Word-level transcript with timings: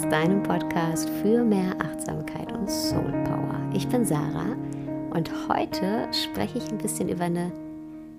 Sessions, 0.00 0.08
deinem 0.08 0.42
Podcast 0.42 1.08
für 1.22 1.44
mehr 1.44 1.76
Achtsamkeit 1.80 2.52
und 2.52 2.70
Soul 2.70 3.12
Power. 3.24 3.70
Ich 3.74 3.88
bin 3.88 4.04
Sarah 4.04 4.56
und 5.10 5.30
heute 5.48 6.08
spreche 6.12 6.58
ich 6.58 6.68
ein 6.68 6.78
bisschen 6.78 7.08
über 7.08 7.24
eine 7.24 7.52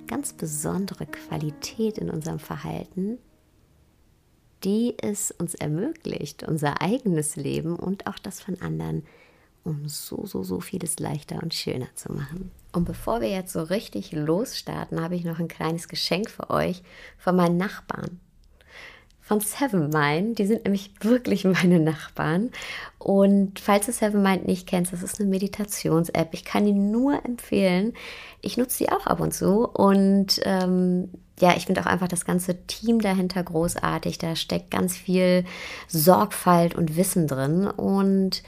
ganz 0.07 0.33
besondere 0.33 1.05
Qualität 1.05 1.97
in 1.97 2.09
unserem 2.09 2.39
Verhalten, 2.39 3.17
die 4.63 4.95
es 5.01 5.31
uns 5.31 5.55
ermöglicht, 5.55 6.43
unser 6.43 6.81
eigenes 6.81 7.35
Leben 7.35 7.75
und 7.75 8.07
auch 8.07 8.19
das 8.19 8.41
von 8.41 8.61
anderen 8.61 9.03
um 9.63 9.87
so, 9.87 10.25
so, 10.25 10.43
so 10.43 10.59
vieles 10.59 10.99
leichter 10.99 11.41
und 11.41 11.53
schöner 11.53 11.93
zu 11.93 12.11
machen. 12.11 12.51
Und 12.73 12.85
bevor 12.85 13.21
wir 13.21 13.29
jetzt 13.29 13.53
so 13.53 13.61
richtig 13.61 14.11
losstarten, 14.11 15.01
habe 15.01 15.15
ich 15.15 15.23
noch 15.23 15.39
ein 15.39 15.47
kleines 15.47 15.87
Geschenk 15.87 16.31
für 16.31 16.49
euch 16.49 16.81
von 17.17 17.35
meinen 17.35 17.57
Nachbarn. 17.57 18.19
Von 19.31 19.39
Seven 19.39 19.87
Mind. 19.91 20.39
Die 20.39 20.45
sind 20.45 20.65
nämlich 20.65 20.91
wirklich 20.99 21.45
meine 21.45 21.79
Nachbarn. 21.79 22.49
Und 22.99 23.61
falls 23.61 23.85
du 23.85 23.93
Seven 23.93 24.21
Mind 24.21 24.45
nicht 24.45 24.67
kennst, 24.67 24.91
das 24.91 25.03
ist 25.03 25.21
eine 25.21 25.29
Meditations-App. 25.29 26.33
Ich 26.33 26.43
kann 26.43 26.65
die 26.65 26.73
nur 26.73 27.23
empfehlen. 27.23 27.93
Ich 28.41 28.57
nutze 28.57 28.83
die 28.83 28.91
auch 28.91 29.07
ab 29.07 29.21
und 29.21 29.33
zu. 29.33 29.69
Und 29.69 30.41
ähm, 30.43 31.11
ja, 31.39 31.55
ich 31.55 31.67
finde 31.67 31.79
auch 31.79 31.85
einfach 31.85 32.09
das 32.09 32.25
ganze 32.25 32.67
Team 32.67 32.99
dahinter 32.99 33.41
großartig. 33.41 34.17
Da 34.17 34.35
steckt 34.35 34.69
ganz 34.69 34.97
viel 34.97 35.45
Sorgfalt 35.87 36.75
und 36.75 36.97
Wissen 36.97 37.27
drin. 37.27 37.67
Und 37.67 38.43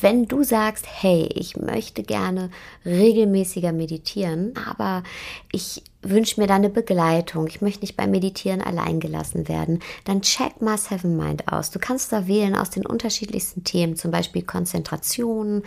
wenn 0.00 0.26
du 0.26 0.44
sagst, 0.44 0.86
hey, 0.88 1.28
ich 1.34 1.56
möchte 1.56 2.04
gerne 2.04 2.50
regelmäßiger 2.86 3.72
meditieren, 3.72 4.54
aber 4.64 5.02
ich 5.50 5.82
wünsche 6.02 6.40
mir 6.40 6.46
da 6.46 6.54
eine 6.54 6.70
Begleitung, 6.70 7.46
ich 7.46 7.60
möchte 7.60 7.82
nicht 7.82 7.96
beim 7.96 8.10
Meditieren 8.10 8.62
allein 8.62 9.00
gelassen 9.00 9.48
werden, 9.48 9.80
dann 10.04 10.22
check 10.22 10.62
mal 10.62 10.78
Seven 10.78 11.16
Mind 11.16 11.52
aus. 11.52 11.70
Du 11.70 11.78
kannst 11.78 12.12
da 12.12 12.26
wählen 12.26 12.54
aus 12.54 12.70
den 12.70 12.86
unterschiedlichsten 12.86 13.64
Themen, 13.64 13.96
zum 13.96 14.10
Beispiel 14.10 14.42
Konzentration 14.42 15.62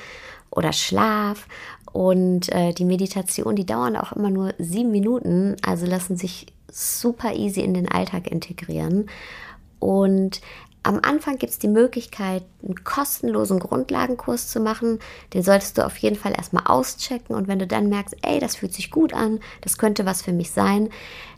oder 0.50 0.74
Schlaf. 0.74 1.48
Und 1.92 2.52
äh, 2.52 2.74
die 2.74 2.86
Meditation, 2.86 3.56
die 3.56 3.66
dauern 3.66 3.96
auch 3.96 4.14
immer 4.14 4.32
nur 4.32 4.54
sieben 4.58 4.92
Minuten, 4.92 5.56
also 5.62 5.86
lassen 5.86 6.18
sich 6.18 6.48
super 6.72 7.34
easy 7.34 7.62
in 7.62 7.76
den 7.76 7.88
Alltag 7.88 8.28
integrieren. 8.32 9.10
Und 9.80 10.42
am 10.84 11.00
Anfang 11.02 11.38
gibt 11.38 11.54
es 11.54 11.60
die 11.60 11.70
Möglichkeit, 11.70 12.44
einen 12.62 12.84
kostenlosen 12.84 13.60
Grundlagenkurs 13.60 14.50
zu 14.50 14.60
machen. 14.60 15.00
Den 15.34 15.42
solltest 15.42 15.78
du 15.78 15.86
auf 15.86 15.98
jeden 15.98 16.18
Fall 16.18 16.34
erstmal 16.34 16.66
auschecken. 16.68 17.36
Und 17.36 17.48
wenn 17.48 17.60
du 17.60 17.68
dann 17.68 17.88
merkst, 17.88 18.18
ey, 18.22 18.40
das 18.40 18.58
fühlt 18.58 18.74
sich 18.74 18.92
gut 18.92 19.14
an, 19.14 19.40
das 19.62 19.78
könnte 19.78 20.06
was 20.06 20.22
für 20.22 20.34
mich 20.34 20.52
sein, 20.52 20.90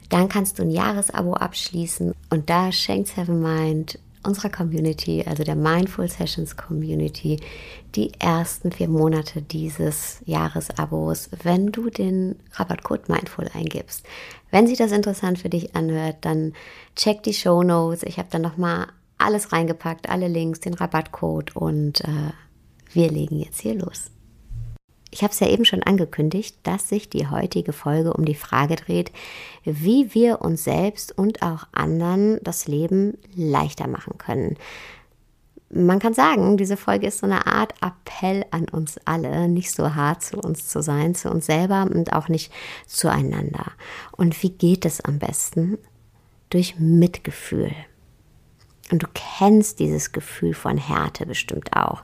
dann 0.09 0.29
kannst 0.29 0.57
du 0.57 0.63
ein 0.63 0.71
Jahresabo 0.71 1.33
abschließen. 1.33 2.13
Und 2.31 2.49
da 2.49 2.71
schenkt 2.71 3.09
Seven 3.09 3.39
Mind 3.39 3.99
unserer 4.23 4.49
Community, 4.49 5.23
also 5.27 5.43
der 5.43 5.55
Mindful 5.55 6.07
Sessions 6.09 6.57
Community, 6.57 7.39
die 7.93 8.11
ersten 8.19 8.71
vier 8.71 8.89
Monate 8.89 9.43
dieses 9.43 10.21
Jahresabos, 10.25 11.29
wenn 11.43 11.71
du 11.71 11.91
den 11.91 12.35
Rabattcode 12.53 13.07
Mindful 13.07 13.47
eingibst. 13.53 14.03
Wenn 14.49 14.65
sich 14.65 14.79
das 14.79 14.91
interessant 14.91 15.37
für 15.37 15.49
dich 15.49 15.75
anhört, 15.75 16.17
dann 16.21 16.53
check 16.95 17.21
die 17.21 17.33
Show 17.33 17.61
Notes. 17.61 18.01
Ich 18.01 18.17
habe 18.17 18.29
dann 18.31 18.41
nochmal 18.41 18.87
alles 19.17 19.51
reingepackt, 19.51 20.09
alle 20.09 20.27
Links, 20.27 20.59
den 20.59 20.73
Rabattcode 20.73 21.55
und 21.55 22.01
äh, 22.01 22.31
wir 22.93 23.11
legen 23.11 23.39
jetzt 23.39 23.61
hier 23.61 23.75
los. 23.75 24.11
Ich 25.11 25.23
habe 25.23 25.31
es 25.31 25.39
ja 25.39 25.47
eben 25.47 25.63
schon 25.63 25.81
angekündigt, 25.81 26.57
dass 26.63 26.89
sich 26.89 27.09
die 27.09 27.29
heutige 27.29 27.71
Folge 27.71 28.11
um 28.13 28.25
die 28.25 28.35
Frage 28.35 28.75
dreht, 28.75 29.13
wie 29.63 30.13
wir 30.13 30.41
uns 30.41 30.65
selbst 30.65 31.17
und 31.17 31.41
auch 31.41 31.67
anderen 31.71 32.37
das 32.43 32.67
Leben 32.67 33.17
leichter 33.33 33.87
machen 33.87 34.17
können. 34.17 34.57
Man 35.69 35.99
kann 35.99 36.13
sagen, 36.13 36.57
diese 36.57 36.75
Folge 36.75 37.07
ist 37.07 37.19
so 37.19 37.25
eine 37.25 37.47
Art 37.47 37.73
Appell 37.81 38.45
an 38.51 38.67
uns 38.67 38.99
alle, 39.05 39.47
nicht 39.47 39.71
so 39.71 39.95
hart 39.95 40.21
zu 40.21 40.37
uns 40.37 40.67
zu 40.67 40.81
sein, 40.81 41.15
zu 41.15 41.29
uns 41.29 41.45
selber 41.45 41.83
und 41.83 42.13
auch 42.13 42.27
nicht 42.27 42.51
zueinander. 42.85 43.71
Und 44.11 44.43
wie 44.43 44.51
geht 44.51 44.85
es 44.85 44.99
am 44.99 45.19
besten? 45.19 45.77
Durch 46.49 46.77
Mitgefühl. 46.77 47.71
Und 48.91 49.03
du 49.03 49.07
kennst 49.13 49.79
dieses 49.79 50.11
Gefühl 50.11 50.53
von 50.53 50.77
Härte 50.77 51.25
bestimmt 51.25 51.75
auch. 51.75 52.03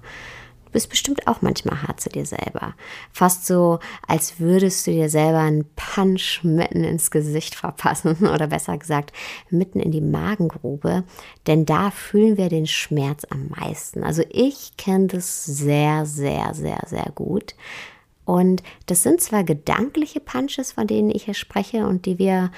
Du 0.66 0.72
bist 0.72 0.90
bestimmt 0.90 1.28
auch 1.28 1.42
manchmal 1.42 1.84
hart 1.84 2.00
zu 2.00 2.08
dir 2.10 2.26
selber. 2.26 2.76
Fast 3.12 3.46
so, 3.46 3.80
als 4.08 4.40
würdest 4.40 4.88
du 4.88 4.92
dir 4.92 5.10
selber 5.10 5.40
einen 5.40 5.66
Punch 5.76 6.40
mitten 6.44 6.86
ins 6.86 7.12
Gesicht 7.12 7.56
verpassen 7.56 8.16
oder 8.34 8.48
besser 8.48 8.78
gesagt 8.78 9.12
mitten 9.50 9.82
in 9.82 9.92
die 9.92 10.02
Magengrube. 10.02 11.04
Denn 11.46 11.66
da 11.66 11.92
fühlen 11.92 12.38
wir 12.38 12.48
den 12.48 12.68
Schmerz 12.68 13.26
am 13.30 13.50
meisten. 13.50 14.04
Also 14.04 14.24
ich 14.30 14.78
kenne 14.78 15.08
das 15.08 15.46
sehr, 15.46 16.06
sehr, 16.06 16.54
sehr, 16.54 16.82
sehr 16.88 17.12
gut. 17.14 17.54
Und 18.24 18.64
das 18.86 19.04
sind 19.04 19.20
zwar 19.20 19.44
gedankliche 19.44 20.22
Punches, 20.22 20.72
von 20.72 20.88
denen 20.88 21.10
ich 21.12 21.26
hier 21.26 21.34
spreche 21.34 21.86
und 21.86 22.06
die 22.06 22.18
wir 22.18 22.50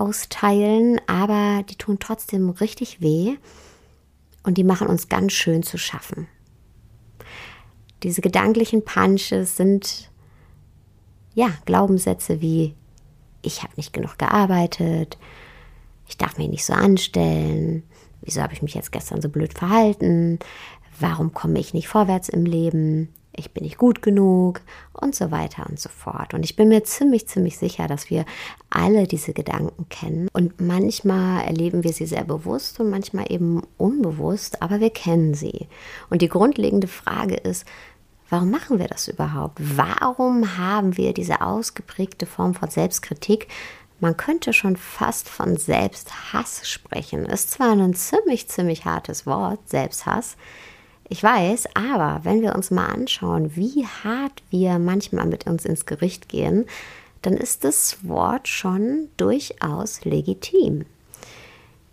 austeilen, 0.00 1.00
aber 1.06 1.62
die 1.68 1.76
tun 1.76 1.98
trotzdem 2.00 2.50
richtig 2.50 3.00
weh 3.00 3.36
und 4.42 4.56
die 4.56 4.64
machen 4.64 4.88
uns 4.88 5.08
ganz 5.08 5.32
schön 5.32 5.62
zu 5.62 5.78
schaffen. 5.78 6.26
Diese 8.02 8.22
gedanklichen 8.22 8.84
Punches 8.84 9.56
sind 9.56 10.10
ja 11.34 11.50
Glaubenssätze 11.66 12.40
wie 12.40 12.74
ich 13.42 13.62
habe 13.62 13.72
nicht 13.76 13.92
genug 13.92 14.18
gearbeitet, 14.18 15.18
ich 16.06 16.16
darf 16.16 16.38
mich 16.38 16.48
nicht 16.48 16.64
so 16.64 16.72
anstellen, 16.72 17.84
wieso 18.20 18.42
habe 18.42 18.52
ich 18.52 18.62
mich 18.62 18.74
jetzt 18.74 18.92
gestern 18.92 19.22
so 19.22 19.28
blöd 19.28 19.56
verhalten, 19.56 20.38
warum 20.98 21.32
komme 21.32 21.58
ich 21.58 21.72
nicht 21.72 21.88
vorwärts 21.88 22.28
im 22.28 22.44
Leben, 22.44 23.08
ich 23.40 23.52
bin 23.52 23.64
nicht 23.64 23.78
gut 23.78 24.02
genug 24.02 24.60
und 24.92 25.14
so 25.14 25.30
weiter 25.30 25.66
und 25.68 25.80
so 25.80 25.88
fort. 25.88 26.34
Und 26.34 26.44
ich 26.44 26.56
bin 26.56 26.68
mir 26.68 26.84
ziemlich, 26.84 27.26
ziemlich 27.26 27.58
sicher, 27.58 27.88
dass 27.88 28.10
wir 28.10 28.24
alle 28.70 29.06
diese 29.06 29.32
Gedanken 29.32 29.88
kennen. 29.88 30.28
Und 30.32 30.60
manchmal 30.60 31.44
erleben 31.44 31.82
wir 31.82 31.92
sie 31.92 32.06
sehr 32.06 32.24
bewusst 32.24 32.78
und 32.78 32.90
manchmal 32.90 33.30
eben 33.32 33.62
unbewusst, 33.76 34.62
aber 34.62 34.80
wir 34.80 34.90
kennen 34.90 35.34
sie. 35.34 35.66
Und 36.10 36.22
die 36.22 36.28
grundlegende 36.28 36.86
Frage 36.86 37.34
ist, 37.34 37.66
warum 38.28 38.50
machen 38.50 38.78
wir 38.78 38.86
das 38.86 39.08
überhaupt? 39.08 39.58
Warum 39.58 40.56
haben 40.56 40.96
wir 40.96 41.12
diese 41.12 41.40
ausgeprägte 41.40 42.26
Form 42.26 42.54
von 42.54 42.70
Selbstkritik? 42.70 43.48
Man 44.00 44.16
könnte 44.16 44.54
schon 44.54 44.76
fast 44.76 45.28
von 45.28 45.56
Selbsthass 45.56 46.66
sprechen. 46.68 47.26
Ist 47.26 47.50
zwar 47.50 47.72
ein 47.72 47.94
ziemlich, 47.94 48.48
ziemlich 48.48 48.86
hartes 48.86 49.26
Wort, 49.26 49.68
Selbsthass. 49.68 50.36
Ich 51.12 51.24
weiß, 51.24 51.70
aber 51.74 52.20
wenn 52.22 52.40
wir 52.40 52.54
uns 52.54 52.70
mal 52.70 52.86
anschauen, 52.86 53.56
wie 53.56 53.84
hart 53.84 54.44
wir 54.50 54.78
manchmal 54.78 55.26
mit 55.26 55.44
uns 55.48 55.64
ins 55.64 55.84
Gericht 55.84 56.28
gehen, 56.28 56.66
dann 57.20 57.34
ist 57.34 57.64
das 57.64 57.98
Wort 58.06 58.46
schon 58.46 59.08
durchaus 59.16 60.04
legitim. 60.04 60.86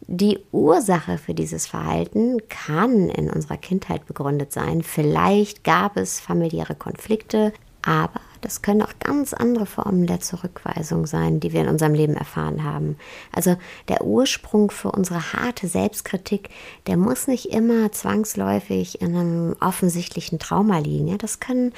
Die 0.01 0.37
Ursache 0.51 1.17
für 1.17 1.33
dieses 1.33 1.65
Verhalten 1.65 2.47
kann 2.47 3.09
in 3.09 3.31
unserer 3.31 3.57
Kindheit 3.57 4.05
begründet 4.05 4.53
sein. 4.53 4.83
Vielleicht 4.83 5.63
gab 5.63 5.97
es 5.97 6.19
familiäre 6.19 6.75
Konflikte, 6.75 7.53
aber 7.81 8.21
das 8.41 8.61
können 8.61 8.81
auch 8.81 8.93
ganz 8.99 9.33
andere 9.33 9.65
Formen 9.65 10.07
der 10.07 10.19
Zurückweisung 10.19 11.05
sein, 11.05 11.39
die 11.39 11.53
wir 11.53 11.61
in 11.61 11.69
unserem 11.69 11.93
Leben 11.93 12.15
erfahren 12.15 12.63
haben. 12.63 12.97
Also 13.31 13.57
der 13.87 14.03
Ursprung 14.03 14.71
für 14.71 14.91
unsere 14.91 15.33
harte 15.33 15.67
Selbstkritik, 15.67 16.49
der 16.87 16.97
muss 16.97 17.27
nicht 17.27 17.51
immer 17.51 17.91
zwangsläufig 17.91 19.01
in 19.01 19.15
einem 19.15 19.55
offensichtlichen 19.59 20.39
Trauma 20.39 20.79
liegen. 20.79 21.07
Ja, 21.07 21.17
das 21.17 21.39
können 21.39 21.73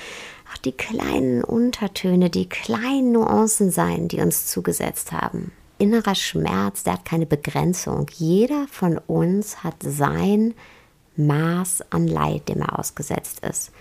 auch 0.53 0.57
die 0.57 0.71
kleinen 0.71 1.43
Untertöne, 1.43 2.29
die 2.29 2.49
kleinen 2.49 3.11
Nuancen 3.11 3.71
sein, 3.71 4.07
die 4.07 4.21
uns 4.21 4.47
zugesetzt 4.47 5.11
haben. 5.11 5.51
Innerer 5.77 6.15
Schmerz, 6.15 6.83
der 6.83 6.93
hat 6.93 7.05
keine 7.05 7.25
Begrenzung. 7.25 8.07
Jeder 8.17 8.67
von 8.69 8.97
uns 8.97 9.63
hat 9.63 9.75
sein 9.81 10.53
Maß 11.15 11.83
an 11.91 12.07
Leid, 12.07 12.49
dem 12.49 12.61
er 12.61 12.79
ausgesetzt 12.79 13.39
ist. 13.45 13.71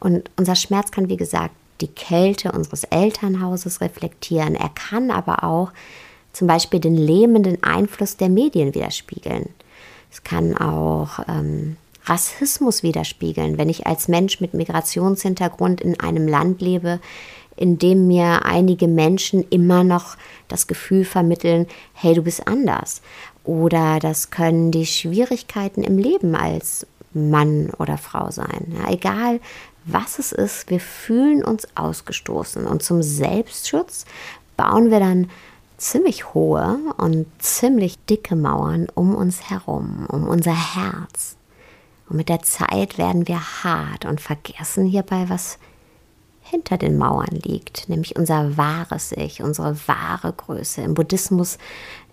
Und 0.00 0.30
unser 0.36 0.54
Schmerz 0.54 0.90
kann, 0.90 1.08
wie 1.08 1.16
gesagt, 1.16 1.54
die 1.80 1.88
Kälte 1.88 2.52
unseres 2.52 2.84
Elternhauses 2.84 3.80
reflektieren. 3.80 4.54
Er 4.54 4.70
kann 4.70 5.10
aber 5.10 5.44
auch 5.44 5.72
zum 6.32 6.46
Beispiel 6.46 6.80
den 6.80 6.96
lähmenden 6.96 7.62
Einfluss 7.62 8.16
der 8.16 8.28
Medien 8.28 8.74
widerspiegeln. 8.74 9.50
Es 10.10 10.22
kann 10.22 10.56
auch 10.56 11.20
ähm, 11.28 11.76
Rassismus 12.04 12.82
widerspiegeln, 12.82 13.58
wenn 13.58 13.68
ich 13.68 13.86
als 13.86 14.08
Mensch 14.08 14.40
mit 14.40 14.54
Migrationshintergrund 14.54 15.80
in 15.80 16.00
einem 16.00 16.26
Land 16.26 16.60
lebe, 16.60 17.00
in 17.56 17.78
dem 17.78 18.06
mir 18.06 18.44
einige 18.44 18.86
Menschen 18.86 19.44
immer 19.50 19.84
noch 19.84 20.16
das 20.46 20.68
Gefühl 20.68 21.04
vermitteln, 21.04 21.66
hey, 21.92 22.14
du 22.14 22.22
bist 22.22 22.46
anders. 22.46 23.02
Oder 23.44 23.98
das 23.98 24.30
können 24.30 24.70
die 24.70 24.86
Schwierigkeiten 24.86 25.82
im 25.82 25.98
Leben 25.98 26.34
als 26.34 26.86
Mann 27.12 27.70
oder 27.78 27.98
Frau 27.98 28.30
sein. 28.30 28.74
Ja, 28.78 28.92
egal 28.92 29.40
was 29.92 30.18
es 30.18 30.32
ist, 30.32 30.70
wir 30.70 30.80
fühlen 30.80 31.44
uns 31.44 31.66
ausgestoßen. 31.74 32.66
Und 32.66 32.82
zum 32.82 33.02
Selbstschutz 33.02 34.04
bauen 34.56 34.90
wir 34.90 35.00
dann 35.00 35.30
ziemlich 35.78 36.34
hohe 36.34 36.78
und 36.96 37.26
ziemlich 37.38 37.98
dicke 38.06 38.36
Mauern 38.36 38.88
um 38.94 39.14
uns 39.14 39.50
herum, 39.50 40.06
um 40.08 40.28
unser 40.28 40.52
Herz. 40.52 41.36
Und 42.08 42.16
mit 42.16 42.28
der 42.28 42.42
Zeit 42.42 42.98
werden 42.98 43.28
wir 43.28 43.40
hart 43.64 44.04
und 44.04 44.20
vergessen 44.20 44.86
hierbei, 44.86 45.26
was 45.28 45.58
hinter 46.40 46.78
den 46.78 46.96
Mauern 46.96 47.40
liegt, 47.42 47.88
nämlich 47.88 48.16
unser 48.16 48.56
wahres 48.56 49.12
Ich, 49.12 49.42
unsere 49.42 49.76
wahre 49.86 50.32
Größe. 50.32 50.80
Im 50.80 50.94
Buddhismus 50.94 51.58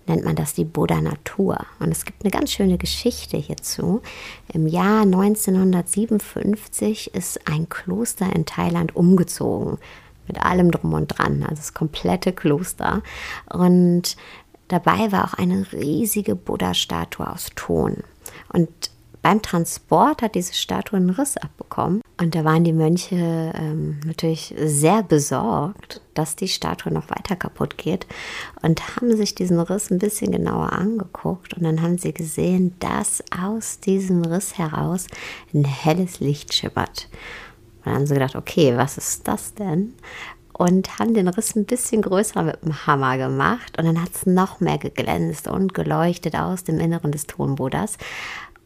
nennt 0.06 0.24
man 0.24 0.36
das 0.36 0.54
die 0.54 0.64
Buddha 0.64 1.00
Natur. 1.00 1.58
Und 1.78 1.90
es 1.90 2.04
gibt 2.04 2.22
eine 2.22 2.30
ganz 2.30 2.52
schöne 2.52 2.78
Geschichte 2.78 3.36
hierzu. 3.36 4.02
Im 4.52 4.66
Jahr 4.66 5.02
1957 5.02 7.14
ist 7.14 7.48
ein 7.48 7.68
Kloster 7.68 8.34
in 8.34 8.46
Thailand 8.46 8.96
umgezogen 8.96 9.78
mit 10.26 10.42
allem 10.42 10.70
drum 10.70 10.92
und 10.92 11.08
dran, 11.08 11.42
also 11.42 11.56
das 11.56 11.74
komplette 11.74 12.32
Kloster. 12.32 13.02
Und 13.48 14.16
dabei 14.68 15.12
war 15.12 15.24
auch 15.24 15.34
eine 15.34 15.66
riesige 15.72 16.34
Buddha-Statue 16.34 17.30
aus 17.30 17.50
Ton. 17.54 17.98
Und 18.52 18.68
beim 19.26 19.42
Transport 19.42 20.22
hat 20.22 20.36
diese 20.36 20.54
Statue 20.54 20.98
einen 20.98 21.10
Riss 21.10 21.36
abbekommen. 21.36 22.00
Und 22.16 22.36
da 22.36 22.44
waren 22.44 22.62
die 22.62 22.72
Mönche 22.72 23.16
ähm, 23.56 23.98
natürlich 24.06 24.54
sehr 24.56 25.02
besorgt, 25.02 26.00
dass 26.14 26.36
die 26.36 26.46
Statue 26.46 26.92
noch 26.92 27.10
weiter 27.10 27.34
kaputt 27.34 27.76
geht 27.76 28.06
und 28.62 28.94
haben 28.94 29.16
sich 29.16 29.34
diesen 29.34 29.58
Riss 29.58 29.90
ein 29.90 29.98
bisschen 29.98 30.30
genauer 30.30 30.72
angeguckt. 30.72 31.54
Und 31.54 31.64
dann 31.64 31.82
haben 31.82 31.98
sie 31.98 32.14
gesehen, 32.14 32.76
dass 32.78 33.24
aus 33.36 33.80
diesem 33.80 34.22
Riss 34.22 34.58
heraus 34.58 35.08
ein 35.52 35.64
helles 35.64 36.20
Licht 36.20 36.54
schimmert. 36.54 37.08
Und 37.78 37.86
dann 37.86 37.94
haben 37.94 38.06
sie 38.06 38.14
gedacht, 38.14 38.36
okay, 38.36 38.76
was 38.76 38.96
ist 38.96 39.26
das 39.26 39.54
denn? 39.54 39.94
Und 40.52 41.00
haben 41.00 41.14
den 41.14 41.26
Riss 41.26 41.56
ein 41.56 41.64
bisschen 41.64 42.00
größer 42.00 42.44
mit 42.44 42.62
dem 42.62 42.86
Hammer 42.86 43.18
gemacht. 43.18 43.76
Und 43.76 43.86
dann 43.86 44.00
hat 44.00 44.10
es 44.14 44.24
noch 44.24 44.60
mehr 44.60 44.78
geglänzt 44.78 45.48
und 45.48 45.74
geleuchtet 45.74 46.36
aus 46.36 46.62
dem 46.62 46.78
Inneren 46.78 47.10
des 47.10 47.26
Tonbuddhas. 47.26 47.98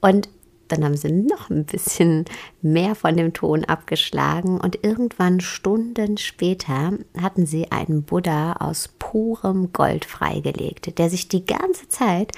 Und 0.02 0.28
dann 0.72 0.84
haben 0.84 0.96
sie 0.96 1.12
noch 1.12 1.50
ein 1.50 1.64
bisschen 1.64 2.24
mehr 2.62 2.94
von 2.94 3.16
dem 3.16 3.32
Ton 3.32 3.64
abgeschlagen 3.64 4.60
und 4.60 4.84
irgendwann 4.84 5.40
Stunden 5.40 6.16
später 6.16 6.92
hatten 7.20 7.46
sie 7.46 7.70
einen 7.70 8.02
Buddha 8.02 8.54
aus 8.54 8.88
purem 8.98 9.72
Gold 9.72 10.04
freigelegt, 10.04 10.98
der 10.98 11.10
sich 11.10 11.28
die 11.28 11.44
ganze 11.44 11.88
Zeit 11.88 12.32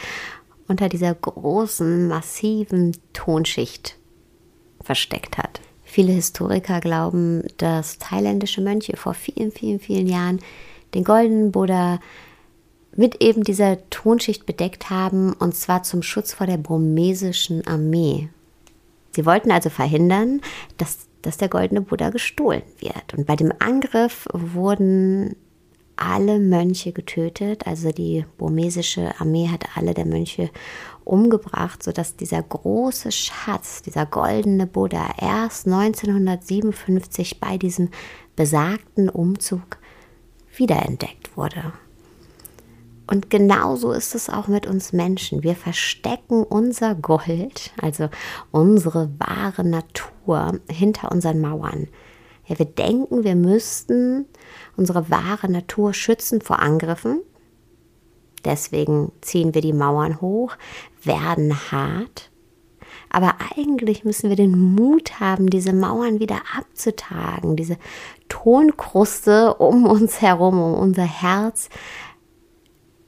unter 0.68 0.88
dieser 0.88 1.14
großen, 1.14 2.08
massiven 2.08 2.96
Tonschicht 3.12 3.96
versteckt 4.82 5.38
hat. 5.38 5.60
Viele 5.82 6.12
Historiker 6.12 6.80
glauben, 6.80 7.44
dass 7.58 7.98
thailändische 7.98 8.62
Mönche 8.62 8.96
vor 8.96 9.14
vielen, 9.14 9.52
vielen, 9.52 9.78
vielen 9.78 10.06
Jahren 10.06 10.40
den 10.94 11.04
goldenen 11.04 11.52
Buddha 11.52 12.00
mit 12.94 13.22
eben 13.22 13.42
dieser 13.42 13.78
Tonschicht 13.90 14.46
bedeckt 14.46 14.90
haben, 14.90 15.32
und 15.32 15.54
zwar 15.54 15.82
zum 15.82 16.02
Schutz 16.02 16.34
vor 16.34 16.46
der 16.46 16.58
burmesischen 16.58 17.66
Armee. 17.66 18.28
Sie 19.14 19.26
wollten 19.26 19.50
also 19.50 19.70
verhindern, 19.70 20.40
dass, 20.78 21.06
dass 21.22 21.36
der 21.36 21.48
goldene 21.48 21.82
Buddha 21.82 22.10
gestohlen 22.10 22.62
wird. 22.78 23.14
Und 23.16 23.26
bei 23.26 23.36
dem 23.36 23.52
Angriff 23.58 24.26
wurden 24.32 25.36
alle 25.96 26.38
Mönche 26.38 26.92
getötet, 26.92 27.66
also 27.66 27.92
die 27.92 28.24
burmesische 28.38 29.12
Armee 29.20 29.48
hat 29.48 29.64
alle 29.76 29.94
der 29.94 30.06
Mönche 30.06 30.50
umgebracht, 31.04 31.82
sodass 31.82 32.16
dieser 32.16 32.42
große 32.42 33.12
Schatz, 33.12 33.82
dieser 33.82 34.06
goldene 34.06 34.66
Buddha, 34.66 35.10
erst 35.20 35.66
1957 35.66 37.40
bei 37.40 37.58
diesem 37.58 37.90
besagten 38.34 39.08
Umzug 39.08 39.78
wiederentdeckt 40.56 41.36
wurde. 41.36 41.72
Und 43.12 43.28
genauso 43.28 43.92
ist 43.92 44.14
es 44.14 44.30
auch 44.30 44.48
mit 44.48 44.66
uns 44.66 44.94
Menschen. 44.94 45.42
Wir 45.42 45.54
verstecken 45.54 46.44
unser 46.44 46.94
Gold, 46.94 47.70
also 47.78 48.08
unsere 48.50 49.10
wahre 49.18 49.64
Natur, 49.64 50.58
hinter 50.70 51.12
unseren 51.12 51.38
Mauern. 51.38 51.88
Ja, 52.46 52.58
wir 52.58 52.64
denken, 52.64 53.22
wir 53.22 53.34
müssten 53.34 54.24
unsere 54.78 55.10
wahre 55.10 55.50
Natur 55.50 55.92
schützen 55.92 56.40
vor 56.40 56.60
Angriffen, 56.60 57.20
Deswegen 58.44 59.12
ziehen 59.20 59.54
wir 59.54 59.62
die 59.62 59.72
Mauern 59.72 60.20
hoch, 60.20 60.56
werden 61.04 61.54
hart. 61.70 62.30
Aber 63.08 63.34
eigentlich 63.56 64.04
müssen 64.04 64.30
wir 64.30 64.36
den 64.36 64.74
Mut 64.74 65.20
haben, 65.20 65.50
diese 65.50 65.72
Mauern 65.72 66.18
wieder 66.18 66.40
abzutagen, 66.56 67.56
diese 67.56 67.76
Tonkruste 68.28 69.54
um 69.54 69.86
uns 69.86 70.20
herum, 70.22 70.60
um 70.60 70.74
unser 70.74 71.04
Herz 71.04 71.68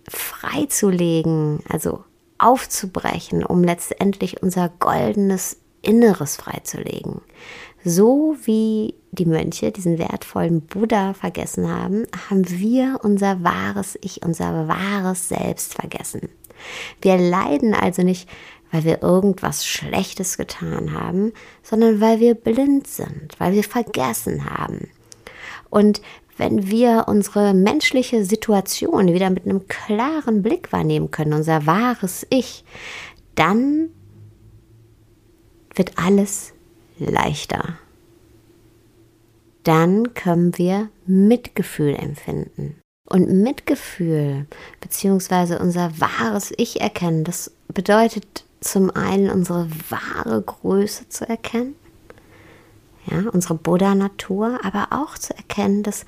freizulegen, 0.09 1.61
also 1.69 2.05
aufzubrechen, 2.39 3.45
um 3.45 3.63
letztendlich 3.63 4.43
unser 4.43 4.69
goldenes 4.69 5.59
Inneres 5.83 6.37
freizulegen. 6.37 7.21
So 7.85 8.37
wie 8.45 8.95
die 9.13 9.27
Mönche 9.27 9.71
diesen 9.71 9.99
wertvollen 9.99 10.63
Buddha 10.63 11.13
vergessen 11.13 11.69
haben, 11.69 12.07
haben 12.31 12.49
wir 12.49 13.01
unser 13.03 13.45
wahres 13.45 13.99
Ich, 14.01 14.25
unser 14.25 14.69
wahres 14.69 15.29
Selbst 15.29 15.75
vergessen. 15.75 16.29
Wir 17.03 17.19
leiden 17.19 17.75
also 17.75 18.03
nicht, 18.03 18.29
weil 18.73 18.85
wir 18.85 19.03
irgendwas 19.03 19.67
Schlechtes 19.67 20.37
getan 20.37 20.93
haben, 20.93 21.33
sondern 21.63 22.01
weil 22.01 22.21
wir 22.21 22.35
blind 22.35 22.87
sind, 22.87 23.39
weil 23.39 23.53
wir 23.53 23.65
vergessen 23.65 24.51
haben. 24.51 24.91
Und 25.71 26.01
wenn 26.37 26.69
wir 26.69 27.05
unsere 27.07 27.55
menschliche 27.55 28.25
Situation 28.25 29.13
wieder 29.13 29.31
mit 29.31 29.45
einem 29.45 29.69
klaren 29.69 30.43
Blick 30.43 30.73
wahrnehmen 30.73 31.11
können, 31.11 31.33
unser 31.33 31.67
wahres 31.67 32.27
Ich, 32.31 32.65
dann 33.35 33.89
wird 35.75 35.93
alles 35.97 36.53
leichter. 36.99 37.79
Dann 39.63 40.15
können 40.15 40.57
wir 40.59 40.91
Mitgefühl 41.07 41.95
empfinden. 41.95 42.81
Und 43.09 43.31
Mitgefühl 43.31 44.47
bzw. 44.81 45.57
unser 45.57 46.01
wahres 46.01 46.53
Ich 46.57 46.81
erkennen, 46.81 47.25
das 47.25 47.53
bedeutet 47.69 48.45
zum 48.61 48.91
einen 48.91 49.31
unsere 49.31 49.69
wahre 49.91 50.41
Größe 50.41 51.09
zu 51.09 51.29
erkennen, 51.29 51.75
ja, 53.07 53.29
unsere 53.31 53.55
Buddha-Natur, 53.55 54.61
aber 54.65 54.89
auch 54.91 55.19
zu 55.19 55.37
erkennen, 55.37 55.83
dass 55.83 56.07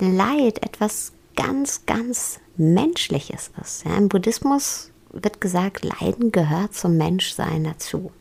Leid 0.00 0.62
etwas 0.62 1.12
ganz, 1.36 1.86
ganz 1.86 2.40
Menschliches 2.56 3.50
ist. 3.62 3.84
Ja, 3.84 3.96
Im 3.96 4.08
Buddhismus 4.08 4.90
wird 5.12 5.40
gesagt, 5.40 5.84
Leiden 5.84 6.32
gehört 6.32 6.74
zum 6.74 6.96
Menschsein 6.96 7.64
dazu. 7.64 8.12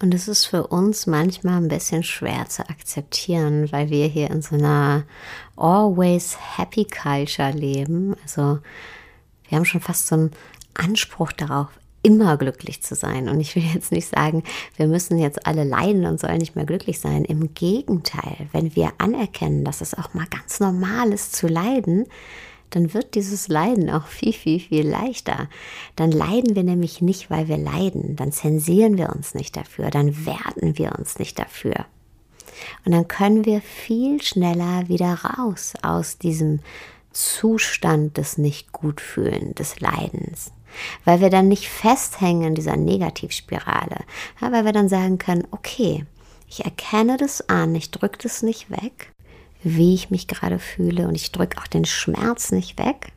Und 0.00 0.14
es 0.14 0.28
ist 0.28 0.44
für 0.46 0.66
uns 0.66 1.06
manchmal 1.06 1.56
ein 1.56 1.68
bisschen 1.68 2.02
schwer 2.02 2.46
zu 2.48 2.68
akzeptieren, 2.68 3.70
weil 3.72 3.90
wir 3.90 4.06
hier 4.06 4.30
in 4.30 4.42
so 4.42 4.54
einer 4.54 5.04
always 5.56 6.36
happy 6.56 6.84
culture 6.84 7.50
leben. 7.50 8.14
Also 8.22 8.60
wir 9.48 9.56
haben 9.56 9.64
schon 9.64 9.80
fast 9.80 10.06
so 10.06 10.14
einen 10.14 10.30
Anspruch 10.74 11.32
darauf, 11.32 11.68
immer 12.08 12.38
glücklich 12.38 12.82
zu 12.82 12.94
sein. 12.94 13.28
Und 13.28 13.38
ich 13.38 13.54
will 13.54 13.62
jetzt 13.74 13.92
nicht 13.92 14.08
sagen, 14.08 14.42
wir 14.76 14.86
müssen 14.86 15.18
jetzt 15.18 15.46
alle 15.46 15.62
leiden 15.62 16.06
und 16.06 16.18
sollen 16.18 16.38
nicht 16.38 16.56
mehr 16.56 16.64
glücklich 16.64 17.00
sein. 17.00 17.26
Im 17.26 17.52
Gegenteil, 17.52 18.48
wenn 18.52 18.74
wir 18.74 18.92
anerkennen, 18.96 19.62
dass 19.62 19.82
es 19.82 19.92
auch 19.92 20.14
mal 20.14 20.26
ganz 20.30 20.58
normal 20.58 21.12
ist 21.12 21.36
zu 21.36 21.48
leiden, 21.48 22.06
dann 22.70 22.94
wird 22.94 23.14
dieses 23.14 23.48
Leiden 23.48 23.90
auch 23.90 24.06
viel, 24.06 24.32
viel, 24.32 24.58
viel 24.58 24.88
leichter. 24.88 25.50
Dann 25.96 26.10
leiden 26.10 26.56
wir 26.56 26.62
nämlich 26.62 27.02
nicht, 27.02 27.28
weil 27.30 27.46
wir 27.46 27.58
leiden. 27.58 28.16
Dann 28.16 28.32
zensieren 28.32 28.96
wir 28.96 29.10
uns 29.14 29.34
nicht 29.34 29.54
dafür. 29.54 29.90
Dann 29.90 30.24
werten 30.24 30.78
wir 30.78 30.98
uns 30.98 31.18
nicht 31.18 31.38
dafür. 31.38 31.84
Und 32.86 32.92
dann 32.92 33.06
können 33.06 33.44
wir 33.44 33.60
viel 33.60 34.22
schneller 34.22 34.88
wieder 34.88 35.12
raus 35.12 35.74
aus 35.82 36.16
diesem 36.16 36.60
Zustand 37.12 38.16
des 38.16 38.38
Nicht-Gut-Fühlen, 38.38 39.54
des 39.54 39.80
Leidens. 39.80 40.52
Weil 41.04 41.20
wir 41.20 41.30
dann 41.30 41.48
nicht 41.48 41.68
festhängen 41.68 42.48
in 42.48 42.54
dieser 42.54 42.76
Negativspirale. 42.76 43.98
Ja, 44.40 44.52
weil 44.52 44.64
wir 44.64 44.72
dann 44.72 44.88
sagen 44.88 45.18
können, 45.18 45.46
okay, 45.50 46.04
ich 46.46 46.64
erkenne 46.64 47.16
das 47.16 47.48
an, 47.48 47.74
ich 47.74 47.90
drücke 47.90 48.18
das 48.22 48.42
nicht 48.42 48.70
weg 48.70 49.12
wie 49.62 49.94
ich 49.94 50.10
mich 50.10 50.28
gerade 50.28 50.58
fühle 50.58 51.08
und 51.08 51.14
ich 51.14 51.32
drücke 51.32 51.58
auch 51.58 51.66
den 51.66 51.84
Schmerz 51.84 52.52
nicht 52.52 52.78
weg. 52.78 53.12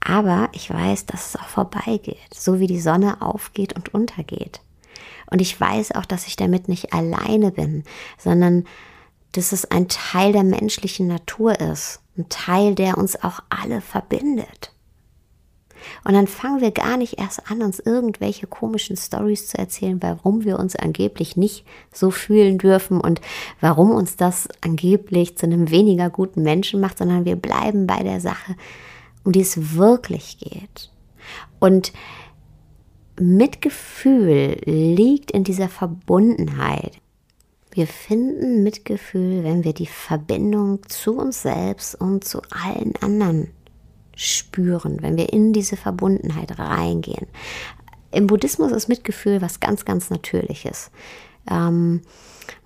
Aber 0.00 0.48
ich 0.52 0.70
weiß, 0.70 1.06
dass 1.06 1.30
es 1.30 1.36
auch 1.36 1.48
vorbeigeht, 1.48 2.34
so 2.34 2.60
wie 2.60 2.66
die 2.66 2.80
Sonne 2.80 3.20
aufgeht 3.20 3.74
und 3.74 3.92
untergeht. 3.92 4.60
Und 5.30 5.40
ich 5.40 5.60
weiß 5.60 5.92
auch, 5.92 6.04
dass 6.04 6.26
ich 6.26 6.36
damit 6.36 6.68
nicht 6.68 6.94
alleine 6.94 7.50
bin, 7.50 7.84
sondern 8.16 8.64
dass 9.32 9.52
es 9.52 9.70
ein 9.70 9.88
Teil 9.88 10.32
der 10.32 10.44
menschlichen 10.44 11.08
Natur 11.08 11.60
ist, 11.60 12.00
ein 12.16 12.28
Teil, 12.28 12.74
der 12.74 12.96
uns 12.96 13.22
auch 13.22 13.40
alle 13.50 13.80
verbindet. 13.80 14.72
Und 16.04 16.14
dann 16.14 16.26
fangen 16.26 16.60
wir 16.60 16.70
gar 16.70 16.96
nicht 16.96 17.18
erst 17.18 17.50
an, 17.50 17.62
uns 17.62 17.78
irgendwelche 17.78 18.46
komischen 18.46 18.96
Stories 18.96 19.48
zu 19.48 19.58
erzählen, 19.58 20.02
warum 20.02 20.44
wir 20.44 20.58
uns 20.58 20.76
angeblich 20.76 21.36
nicht 21.36 21.64
so 21.92 22.10
fühlen 22.10 22.58
dürfen 22.58 23.00
und 23.00 23.20
warum 23.60 23.90
uns 23.90 24.16
das 24.16 24.48
angeblich 24.60 25.36
zu 25.36 25.46
einem 25.46 25.70
weniger 25.70 26.10
guten 26.10 26.42
Menschen 26.42 26.80
macht, 26.80 26.98
sondern 26.98 27.24
wir 27.24 27.36
bleiben 27.36 27.86
bei 27.86 28.02
der 28.02 28.20
Sache 28.20 28.54
um 29.28 29.32
die 29.32 29.40
es 29.42 29.76
wirklich 29.76 30.38
geht. 30.38 30.90
Und 31.58 31.92
Mitgefühl 33.20 34.56
liegt 34.64 35.30
in 35.32 35.44
dieser 35.44 35.68
Verbundenheit. 35.68 36.98
Wir 37.70 37.86
finden 37.86 38.62
Mitgefühl, 38.62 39.44
wenn 39.44 39.64
wir 39.64 39.74
die 39.74 39.86
Verbindung 39.86 40.80
zu 40.88 41.18
uns 41.18 41.42
selbst 41.42 41.94
und 41.94 42.24
zu 42.24 42.40
allen 42.50 42.94
anderen 43.02 43.50
spüren, 44.18 44.98
wenn 45.00 45.16
wir 45.16 45.32
in 45.32 45.52
diese 45.52 45.76
Verbundenheit 45.76 46.58
reingehen. 46.58 47.26
Im 48.10 48.26
Buddhismus 48.26 48.72
ist 48.72 48.88
Mitgefühl 48.88 49.40
was 49.40 49.60
ganz, 49.60 49.84
ganz 49.84 50.10
Natürliches. 50.10 50.90
Ähm, 51.48 52.02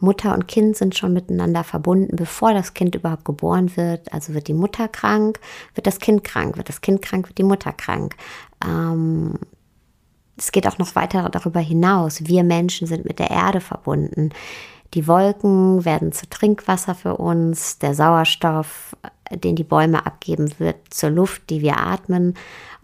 Mutter 0.00 0.32
und 0.35 0.49
Kind 0.49 0.76
sind 0.76 0.97
schon 0.97 1.12
miteinander 1.12 1.64
verbunden, 1.64 2.16
bevor 2.16 2.54
das 2.54 2.75
Kind 2.75 2.94
überhaupt 2.94 3.25
geboren 3.25 3.76
wird. 3.76 4.12
Also 4.12 4.35
wird 4.35 4.49
die 4.49 4.54
Mutter 4.54 4.88
krank, 4.88 5.40
wird 5.75 5.87
das 5.87 5.99
Kind 5.99 6.25
krank, 6.25 6.56
wird 6.56 6.68
das 6.68 6.80
Kind 6.80 7.02
krank, 7.02 7.28
wird 7.28 7.38
die 7.38 7.44
Mutter 7.44 7.73
krank. 7.73 8.16
Ähm, 8.64 9.35
es 10.37 10.52
geht 10.52 10.66
auch 10.66 10.78
noch 10.78 10.94
weiter 10.94 11.28
darüber 11.28 11.61
hinaus. 11.61 12.26
Wir 12.26 12.44
Menschen 12.44 12.87
sind 12.87 13.04
mit 13.04 13.18
der 13.18 13.30
Erde 13.30 13.61
verbunden. 13.61 14.30
Die 14.94 15.06
Wolken 15.06 15.85
werden 15.85 16.12
zu 16.12 16.28
Trinkwasser 16.28 16.94
für 16.94 17.16
uns, 17.16 17.78
der 17.78 17.94
Sauerstoff, 17.94 18.97
den 19.36 19.56
die 19.56 19.64
Bäume 19.64 20.06
abgeben, 20.06 20.52
wird 20.58 20.76
zur 20.90 21.10
Luft, 21.10 21.50
die 21.50 21.62
wir 21.62 21.78
atmen. 21.78 22.34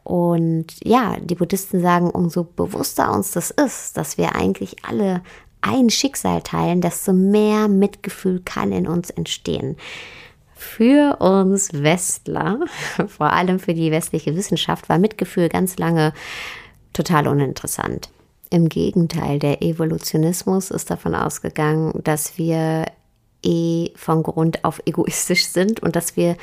Und 0.04 0.66
ja, 0.82 1.16
die 1.20 1.34
Buddhisten 1.34 1.80
sagen, 1.80 2.10
umso 2.10 2.44
bewusster 2.44 3.12
uns 3.12 3.32
das 3.32 3.50
ist, 3.50 3.96
dass 3.96 4.16
wir 4.16 4.34
eigentlich 4.34 4.84
alle 4.84 5.22
ein 5.60 5.90
Schicksal 5.90 6.42
teilen, 6.42 6.80
desto 6.80 7.12
mehr 7.12 7.68
Mitgefühl 7.68 8.40
kann 8.44 8.72
in 8.72 8.86
uns 8.86 9.10
entstehen. 9.10 9.76
Für 10.54 11.18
uns 11.20 11.72
Westler, 11.72 12.60
vor 13.06 13.32
allem 13.32 13.58
für 13.58 13.74
die 13.74 13.90
westliche 13.90 14.34
Wissenschaft, 14.34 14.88
war 14.88 14.98
Mitgefühl 14.98 15.48
ganz 15.48 15.78
lange 15.78 16.12
total 16.92 17.28
uninteressant. 17.28 18.10
Im 18.50 18.68
Gegenteil, 18.68 19.38
der 19.38 19.62
Evolutionismus 19.62 20.70
ist 20.70 20.90
davon 20.90 21.14
ausgegangen, 21.14 21.92
dass 22.02 22.38
wir 22.38 22.86
eh 23.45 23.90
von 23.97 24.23
Grund 24.23 24.64
auf 24.64 24.80
egoistisch 24.85 25.47
sind 25.47 25.80
und 25.80 25.97
dass 25.97 26.16
wir 26.16 26.37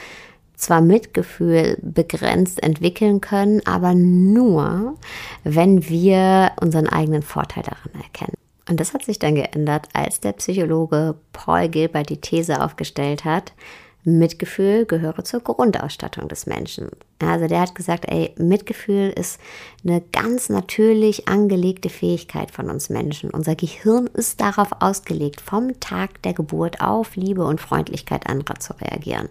zwar 0.55 0.81
Mitgefühl 0.81 1.77
begrenzt 1.81 2.63
entwickeln 2.63 3.21
können, 3.21 3.61
aber 3.65 3.93
nur, 3.93 4.95
wenn 5.43 5.87
wir 5.89 6.53
unseren 6.61 6.87
eigenen 6.87 7.23
Vorteil 7.23 7.63
daran 7.63 8.01
erkennen. 8.01 8.37
Und 8.69 8.79
das 8.79 8.93
hat 8.93 9.03
sich 9.03 9.19
dann 9.19 9.35
geändert, 9.35 9.89
als 9.93 10.21
der 10.21 10.31
Psychologe 10.33 11.15
Paul 11.33 11.69
Gilbert 11.69 12.09
die 12.09 12.21
These 12.21 12.63
aufgestellt 12.63 13.25
hat, 13.25 13.53
Mitgefühl 14.05 14.85
gehöre 14.85 15.23
zur 15.23 15.41
Grundausstattung 15.41 16.27
des 16.27 16.45
Menschen. 16.45 16.89
Also 17.19 17.47
der 17.47 17.61
hat 17.61 17.73
gesagt, 17.73 18.05
ey, 18.07 18.33
Mitgefühl 18.37 19.09
ist 19.09 19.39
eine 19.83 20.01
ganz 20.11 20.49
natürlich 20.49 21.27
angelegte 21.27 21.89
Fähigkeit 21.89 22.51
von 22.51 22.69
uns 22.69 22.89
Menschen. 22.89 23.31
Unser 23.31 23.55
Gehirn 23.55 24.07
ist 24.07 24.41
darauf 24.41 24.69
ausgelegt, 24.79 25.41
vom 25.41 25.79
Tag 25.79 26.21
der 26.21 26.33
Geburt 26.33 26.81
auf 26.81 27.15
Liebe 27.15 27.43
und 27.45 27.59
Freundlichkeit 27.59 28.27
anderer 28.27 28.59
zu 28.59 28.73
reagieren. 28.79 29.29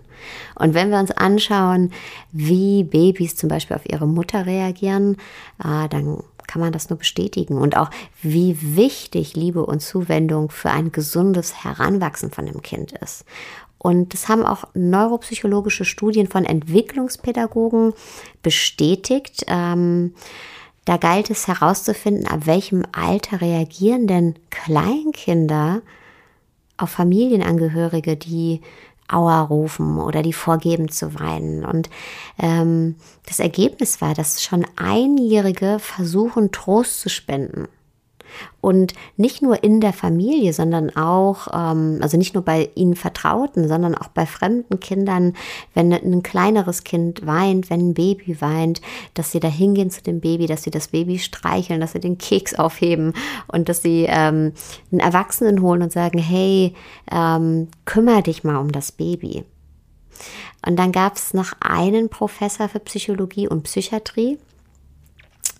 Und 0.56 0.74
wenn 0.74 0.90
wir 0.90 0.98
uns 0.98 1.12
anschauen, 1.12 1.92
wie 2.32 2.82
Babys 2.82 3.36
zum 3.36 3.48
Beispiel 3.48 3.76
auf 3.76 3.88
ihre 3.88 4.08
Mutter 4.08 4.44
reagieren, 4.44 5.16
äh, 5.62 5.88
dann 5.88 6.18
kann 6.46 6.60
man 6.60 6.72
das 6.72 6.90
nur 6.90 6.98
bestätigen. 6.98 7.58
Und 7.58 7.76
auch, 7.76 7.90
wie 8.22 8.76
wichtig 8.76 9.34
Liebe 9.34 9.64
und 9.64 9.80
Zuwendung 9.80 10.50
für 10.50 10.70
ein 10.70 10.92
gesundes 10.92 11.64
Heranwachsen 11.64 12.30
von 12.30 12.46
dem 12.46 12.62
Kind 12.62 12.92
ist. 12.92 13.24
Und 13.84 14.14
das 14.14 14.28
haben 14.28 14.46
auch 14.46 14.64
neuropsychologische 14.72 15.84
Studien 15.84 16.26
von 16.26 16.46
Entwicklungspädagogen 16.46 17.92
bestätigt. 18.42 19.44
Ähm, 19.46 20.14
da 20.86 20.96
galt 20.96 21.28
es 21.28 21.48
herauszufinden, 21.48 22.26
ab 22.26 22.46
welchem 22.46 22.84
Alter 22.92 23.42
reagieren 23.42 24.06
denn 24.06 24.36
Kleinkinder 24.48 25.82
auf 26.78 26.88
Familienangehörige, 26.92 28.16
die 28.16 28.62
Aua 29.06 29.42
rufen 29.42 29.98
oder 29.98 30.22
die 30.22 30.32
vorgeben 30.32 30.88
zu 30.88 31.20
weinen. 31.20 31.66
Und 31.66 31.90
ähm, 32.38 32.94
das 33.26 33.38
Ergebnis 33.38 34.00
war, 34.00 34.14
dass 34.14 34.42
schon 34.42 34.64
Einjährige 34.76 35.76
versuchen, 35.78 36.52
Trost 36.52 37.00
zu 37.00 37.10
spenden. 37.10 37.68
Und 38.60 38.94
nicht 39.16 39.42
nur 39.42 39.62
in 39.62 39.80
der 39.80 39.92
Familie, 39.92 40.52
sondern 40.52 40.94
auch, 40.96 41.48
ähm, 41.52 41.98
also 42.00 42.16
nicht 42.16 42.34
nur 42.34 42.44
bei 42.44 42.70
ihnen 42.74 42.96
Vertrauten, 42.96 43.68
sondern 43.68 43.94
auch 43.94 44.08
bei 44.08 44.26
fremden 44.26 44.80
Kindern, 44.80 45.34
wenn 45.74 45.92
ein 45.92 46.22
kleineres 46.22 46.84
Kind 46.84 47.26
weint, 47.26 47.68
wenn 47.68 47.90
ein 47.90 47.94
Baby 47.94 48.40
weint, 48.40 48.80
dass 49.12 49.32
sie 49.32 49.40
da 49.40 49.48
hingehen 49.48 49.90
zu 49.90 50.02
dem 50.02 50.20
Baby, 50.20 50.46
dass 50.46 50.62
sie 50.62 50.70
das 50.70 50.88
Baby 50.88 51.18
streicheln, 51.18 51.80
dass 51.80 51.92
sie 51.92 52.00
den 52.00 52.18
Keks 52.18 52.54
aufheben 52.58 53.12
und 53.48 53.68
dass 53.68 53.82
sie 53.82 54.06
ähm, 54.08 54.52
einen 54.90 55.00
Erwachsenen 55.00 55.60
holen 55.60 55.82
und 55.82 55.92
sagen, 55.92 56.18
hey, 56.18 56.74
ähm, 57.12 57.68
kümmere 57.84 58.22
dich 58.22 58.44
mal 58.44 58.56
um 58.56 58.72
das 58.72 58.92
Baby. 58.92 59.44
Und 60.66 60.76
dann 60.76 60.92
gab 60.92 61.16
es 61.16 61.34
noch 61.34 61.52
einen 61.60 62.08
Professor 62.08 62.68
für 62.68 62.80
Psychologie 62.80 63.48
und 63.48 63.64
Psychiatrie, 63.64 64.38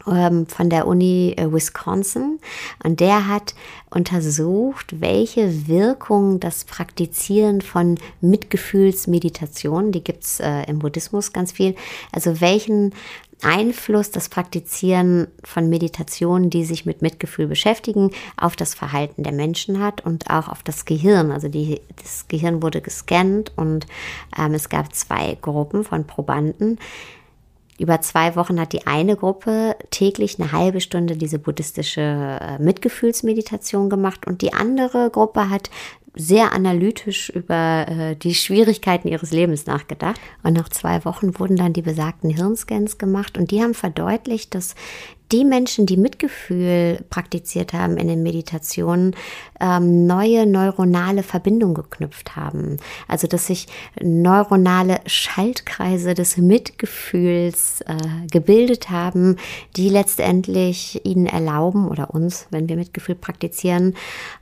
von 0.05 0.71
der 0.71 0.87
Uni 0.87 1.35
äh, 1.37 1.51
Wisconsin 1.53 2.39
und 2.83 3.01
der 3.01 3.27
hat 3.29 3.55
untersucht, 3.91 5.01
welche 5.01 5.67
Wirkung 5.67 6.41
das 6.41 6.65
Praktizieren 6.65 7.61
von 7.61 7.99
Mitgefühlsmeditation, 8.21 9.93
die 9.93 10.05
gibt's 10.05 10.41
äh, 10.41 10.65
im 10.65 10.79
Buddhismus 10.81 11.33
ganz 11.33 11.53
viel, 11.53 11.75
also 12.13 12.41
welchen 12.41 12.93
Einfluss 13.43 14.11
das 14.11 14.29
Praktizieren 14.29 15.29
von 15.43 15.69
Meditationen, 15.69 16.51
die 16.51 16.65
sich 16.65 16.87
mit 16.87 17.03
Mitgefühl 17.03 17.47
beschäftigen, 17.47 18.11
auf 18.37 18.57
das 18.57 18.75
Verhalten 18.75 19.23
der 19.23 19.33
Menschen 19.33 19.81
hat 19.81 20.01
und 20.01 20.31
auch 20.31 20.49
auf 20.49 20.63
das 20.63 20.85
Gehirn. 20.85 21.31
Also 21.31 21.49
die, 21.49 21.81
das 22.03 22.27
Gehirn 22.29 22.63
wurde 22.63 22.81
gescannt 22.81 23.53
und 23.57 23.87
ähm, 24.39 24.55
es 24.55 24.69
gab 24.69 24.95
zwei 24.95 25.37
Gruppen 25.41 25.85
von 25.85 26.07
Probanden. 26.07 26.79
Über 27.79 28.01
zwei 28.01 28.37
Wochen 28.37 28.61
hat 28.61 28.73
die 28.73 28.87
eine 28.87 29.17
Gruppe 29.17 29.77
täglich 29.91 30.39
eine 30.39 30.53
halbe 30.53 30.81
Stunde 30.81 31.17
diese 31.17 31.39
buddhistische 31.39 32.01
äh, 32.41 32.59
Mitgefühlsmeditation 32.63 33.91
gemacht 33.91 34.27
und 34.27 34.43
die 34.43 34.53
andere 34.53 35.11
Gruppe 35.11 35.51
hat 35.51 35.71
sehr 36.17 36.53
analytisch 36.53 37.29
über 37.31 37.87
äh, 37.89 38.17
die 38.17 38.35
Schwierigkeiten 38.35 39.09
ihres 39.09 39.33
Lebens 39.33 39.67
nachgedacht. 39.67 40.21
Und 40.43 40.57
nach 40.57 40.69
zwei 40.69 41.05
Wochen 41.05 41.39
wurden 41.39 41.57
dann 41.57 41.73
die 41.73 41.83
besagten 41.83 42.31
Hirnscans 42.31 42.99
gemacht 42.99 43.37
und 43.37 43.51
die 43.51 43.63
haben 43.63 43.75
verdeutlicht, 43.75 44.55
dass 44.55 44.75
die 45.33 45.45
Menschen, 45.45 45.87
die 45.87 45.97
Mitgefühl 45.97 47.05
praktiziert 47.11 47.73
haben 47.73 47.97
in 47.97 48.09
den 48.09 48.23
Meditationen, 48.23 49.17
ähm, 49.61 50.07
neue 50.07 50.47
neuronale 50.47 51.23
Verbindungen 51.23 51.75
geknüpft 51.75 52.37
haben. 52.37 52.77
Also 53.09 53.27
dass 53.27 53.47
sich 53.47 53.67
neuronale 54.01 55.01
Schaltkreise 55.07 56.15
des 56.15 56.37
Mitgefühls 56.37 57.81
äh, 57.83 58.27
gebildet 58.31 58.91
haben, 58.91 59.37
die 59.77 59.89
letztendlich 59.89 61.05
ihnen 61.05 61.27
erlauben 61.27 61.89
oder 61.89 62.13
uns, 62.15 62.47
wenn 62.51 62.69
wir 62.69 62.77
Mitgefühl 62.77 63.15
praktizieren, 63.15 63.95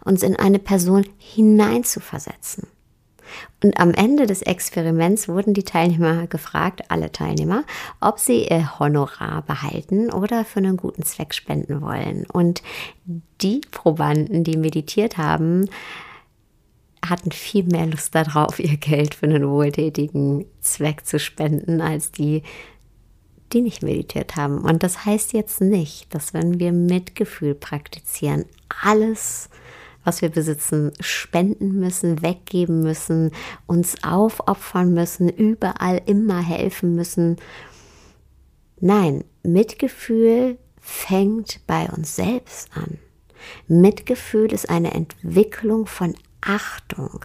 uns 0.05 0.23
in 0.23 0.37
eine 0.37 0.59
Person 0.59 1.07
hineinzuversetzen. 1.19 2.67
Und 3.63 3.79
am 3.79 3.93
Ende 3.95 4.27
des 4.27 4.43
Experiments 4.43 5.29
wurden 5.29 5.55
die 5.55 5.63
Teilnehmer 5.63 6.27
gefragt, 6.27 6.83
alle 6.89 7.13
Teilnehmer, 7.13 7.65
ob 8.01 8.19
sie 8.19 8.49
ihr 8.49 8.79
Honorar 8.79 9.43
behalten 9.43 10.13
oder 10.13 10.45
für 10.45 10.59
einen 10.59 10.77
guten 10.77 11.05
Zweck 11.05 11.35
spenden 11.35 11.81
wollen. 11.81 12.27
Und 12.33 12.63
die 13.41 13.61
Probanden, 13.71 14.45
die 14.45 14.57
meditiert 14.57 15.17
haben, 15.17 15.69
hatten 17.05 17.33
viel 17.33 17.65
mehr 17.65 17.87
Lust 17.87 18.15
darauf, 18.15 18.59
ihr 18.59 18.77
Geld 18.77 19.15
für 19.15 19.27
einen 19.27 19.49
wohltätigen 19.49 20.47
Zweck 20.61 21.05
zu 21.05 21.19
spenden, 21.19 21.81
als 21.81 22.13
die, 22.13 22.43
die 23.53 23.61
nicht 23.61 23.83
meditiert 23.83 24.37
haben. 24.37 24.59
Und 24.59 24.83
das 24.83 25.05
heißt 25.05 25.33
jetzt 25.33 25.61
nicht, 25.61 26.15
dass 26.15 26.33
wenn 26.33 26.61
wir 26.61 26.73
Mitgefühl 26.73 27.55
praktizieren, 27.55 28.45
alles 28.83 29.51
was 30.05 30.23
wir 30.23 30.29
besitzen, 30.29 30.93
spenden 31.01 31.79
müssen, 31.79 32.23
weggeben 32.23 32.83
müssen, 32.83 33.31
uns 33.67 34.03
aufopfern 34.03 34.93
müssen, 34.93 35.29
überall 35.29 36.01
immer 36.07 36.41
helfen 36.41 36.95
müssen. 36.95 37.37
Nein, 38.81 39.25
Mitgefühl 39.43 40.59
fängt 40.81 41.61
bei 41.67 41.89
uns 41.89 42.17
selbst 42.17 42.69
an. 42.75 42.99
Mitgefühl 43.69 44.53
ist 44.53 44.69
eine 44.69 44.93
Entwicklung 44.93 45.87
von 45.87 46.15
Achtung. 46.41 47.25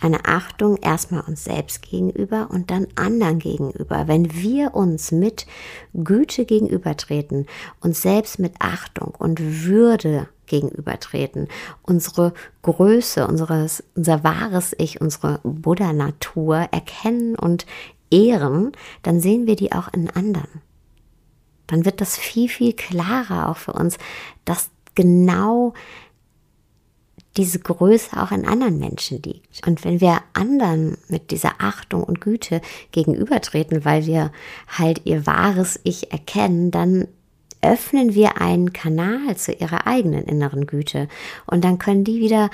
Eine 0.00 0.24
Achtung 0.26 0.76
erstmal 0.76 1.22
uns 1.22 1.42
selbst 1.42 1.82
gegenüber 1.82 2.48
und 2.52 2.70
dann 2.70 2.86
anderen 2.94 3.40
gegenüber. 3.40 4.06
Wenn 4.06 4.32
wir 4.32 4.74
uns 4.74 5.10
mit 5.10 5.46
Güte 5.92 6.44
gegenübertreten, 6.44 7.46
uns 7.80 8.02
selbst 8.02 8.38
mit 8.38 8.54
Achtung 8.60 9.12
und 9.18 9.64
Würde 9.64 10.28
gegenübertreten, 10.48 11.48
unsere 11.82 12.32
Größe, 12.62 13.26
unseres, 13.26 13.84
unser 13.94 14.24
wahres 14.24 14.74
Ich, 14.78 15.00
unsere 15.00 15.40
Buddha-Natur 15.44 16.68
erkennen 16.72 17.36
und 17.36 17.66
ehren, 18.10 18.72
dann 19.02 19.20
sehen 19.20 19.46
wir 19.46 19.56
die 19.56 19.72
auch 19.72 19.92
in 19.92 20.10
anderen. 20.10 20.62
Dann 21.66 21.84
wird 21.84 22.00
das 22.00 22.16
viel, 22.16 22.48
viel 22.48 22.72
klarer 22.72 23.48
auch 23.48 23.58
für 23.58 23.74
uns, 23.74 23.98
dass 24.44 24.70
genau 24.94 25.74
diese 27.36 27.60
Größe 27.60 28.20
auch 28.20 28.32
in 28.32 28.46
anderen 28.46 28.78
Menschen 28.78 29.22
liegt. 29.22 29.66
Und 29.66 29.84
wenn 29.84 30.00
wir 30.00 30.22
anderen 30.32 30.98
mit 31.08 31.30
dieser 31.30 31.52
Achtung 31.58 32.02
und 32.02 32.20
Güte 32.20 32.60
gegenübertreten, 32.90 33.84
weil 33.84 34.06
wir 34.06 34.32
halt 34.66 35.02
ihr 35.04 35.24
wahres 35.24 35.78
Ich 35.84 36.10
erkennen, 36.10 36.72
dann 36.72 37.06
öffnen 37.62 38.14
wir 38.14 38.40
einen 38.40 38.72
Kanal 38.72 39.36
zu 39.36 39.52
ihrer 39.52 39.86
eigenen 39.86 40.24
inneren 40.24 40.66
Güte. 40.66 41.08
Und 41.46 41.64
dann 41.64 41.78
können 41.78 42.04
die 42.04 42.20
wieder, 42.20 42.50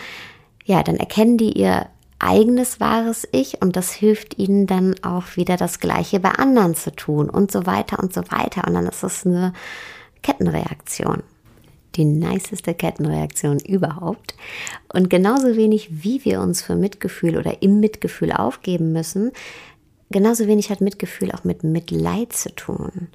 ja, 0.64 0.82
dann 0.82 0.96
erkennen 0.96 1.37
die 1.37 1.52
ihr 1.52 1.87
eigenes 2.18 2.80
wahres 2.80 3.28
Ich 3.32 3.61
und 3.61 3.76
das 3.76 3.92
hilft 3.92 4.38
ihnen 4.38 4.66
dann 4.66 4.94
auch 5.02 5.37
wieder 5.37 5.56
das 5.56 5.78
Gleiche 5.78 6.20
bei 6.20 6.30
anderen 6.30 6.75
zu 6.75 6.94
tun 6.94 7.28
und 7.28 7.52
so 7.52 7.66
weiter 7.66 7.99
und 7.99 8.14
so 8.14 8.23
weiter. 8.30 8.66
Und 8.66 8.75
dann 8.75 8.87
ist 8.87 9.02
es 9.02 9.26
eine 9.26 9.52
Kettenreaktion. 10.23 11.23
Die 11.96 12.04
niceste 12.04 12.75
Kettenreaktion 12.75 13.61
überhaupt. 13.61 14.34
Und 14.92 15.11
genauso 15.11 15.54
wenig, 15.56 16.02
wie 16.02 16.25
wir 16.25 16.40
uns 16.40 16.62
für 16.62 16.75
Mitgefühl 16.75 17.37
oder 17.37 17.62
im 17.62 17.78
Mitgefühl 17.78 18.32
aufgeben 18.32 18.92
müssen, 18.92 19.30
genauso 20.11 20.46
wenig 20.46 20.70
hat 20.70 20.80
Mitgefühl 20.80 21.30
auch 21.30 21.44
mit 21.44 21.62
Mitleid 21.62 22.32
zu 22.32 22.52
tun. 22.54 23.08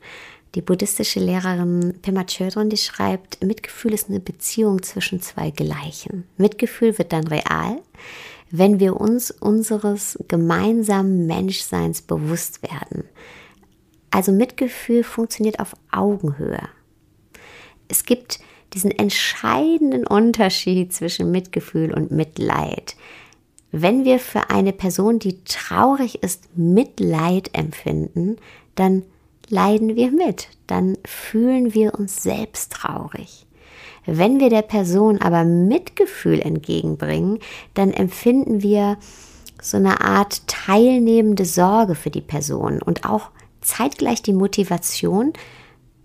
Die 0.56 0.62
buddhistische 0.62 1.20
Lehrerin 1.20 2.00
Pema 2.02 2.24
Chodron, 2.24 2.70
die 2.70 2.78
schreibt, 2.78 3.44
Mitgefühl 3.44 3.94
ist 3.94 4.10
eine 4.10 4.20
Beziehung 4.20 4.82
zwischen 4.82 5.22
zwei 5.22 5.52
Gleichen. 5.52 6.24
Mitgefühl 6.38 6.98
wird 6.98 7.14
dann 7.14 7.28
real, 7.28 7.80
wenn 8.50 8.80
wir 8.80 9.00
uns 9.00 9.30
unseres 9.30 10.18
gemeinsamen 10.28 11.28
Menschseins 11.28 12.02
bewusst 12.02 12.64
werden. 12.64 13.04
Also 14.10 14.32
Mitgefühl 14.32 15.04
funktioniert 15.04 15.60
auf 15.60 15.76
Augenhöhe. 15.92 16.68
Es 17.88 18.06
gibt 18.06 18.40
diesen 18.74 18.90
entscheidenden 18.90 20.06
Unterschied 20.06 20.94
zwischen 20.94 21.30
Mitgefühl 21.30 21.94
und 21.94 22.12
Mitleid. 22.12 22.96
Wenn 23.72 24.04
wir 24.04 24.20
für 24.20 24.50
eine 24.50 24.74
Person, 24.74 25.20
die 25.20 25.44
traurig 25.44 26.24
ist, 26.24 26.58
Mitleid 26.58 27.52
empfinden, 27.54 28.38
dann 28.74 29.04
leiden 29.50 29.96
wir 29.96 30.12
mit, 30.12 30.48
dann 30.68 30.98
fühlen 31.06 31.74
wir 31.74 31.96
uns 31.98 32.24
selbst 32.24 32.72
traurig. 32.72 33.46
Wenn 34.06 34.40
wir 34.40 34.50
der 34.50 34.62
Person 34.62 35.22
aber 35.22 35.44
Mitgefühl 35.44 36.40
entgegenbringen, 36.40 37.40
dann 37.74 37.92
empfinden 37.92 38.64
wir 38.64 38.98
so 39.62 39.78
eine 39.78 40.02
Art 40.02 40.48
teilnehmende 40.48 41.46
Sorge 41.46 41.96
für 41.96 42.10
die 42.10 42.22
Person 42.22 42.82
und 42.82 43.06
auch 43.06 43.30
zeitgleich 43.62 44.22
die 44.22 44.34
Motivation, 44.34 45.34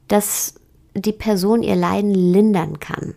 dass 0.09 0.55
die 0.95 1.13
Person 1.13 1.63
ihr 1.63 1.77
Leiden 1.77 2.13
lindern 2.13 2.81
kann. 2.81 3.15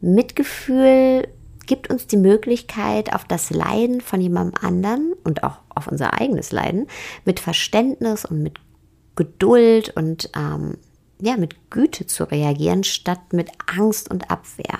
Mitgefühl 0.00 1.28
gibt 1.66 1.90
uns 1.90 2.06
die 2.06 2.16
Möglichkeit, 2.16 3.14
auf 3.14 3.24
das 3.24 3.50
Leiden 3.50 4.00
von 4.00 4.20
jemandem 4.20 4.62
anderen 4.64 5.12
und 5.24 5.44
auch 5.44 5.58
auf 5.68 5.86
unser 5.86 6.18
eigenes 6.18 6.50
Leiden 6.50 6.86
mit 7.24 7.40
Verständnis 7.40 8.24
und 8.24 8.42
mit 8.42 8.58
Geduld 9.18 9.96
und 9.96 10.30
ähm, 10.36 10.78
ja, 11.20 11.36
mit 11.36 11.70
Güte 11.70 12.06
zu 12.06 12.22
reagieren, 12.22 12.84
statt 12.84 13.32
mit 13.32 13.50
Angst 13.66 14.08
und 14.12 14.30
Abwehr. 14.30 14.78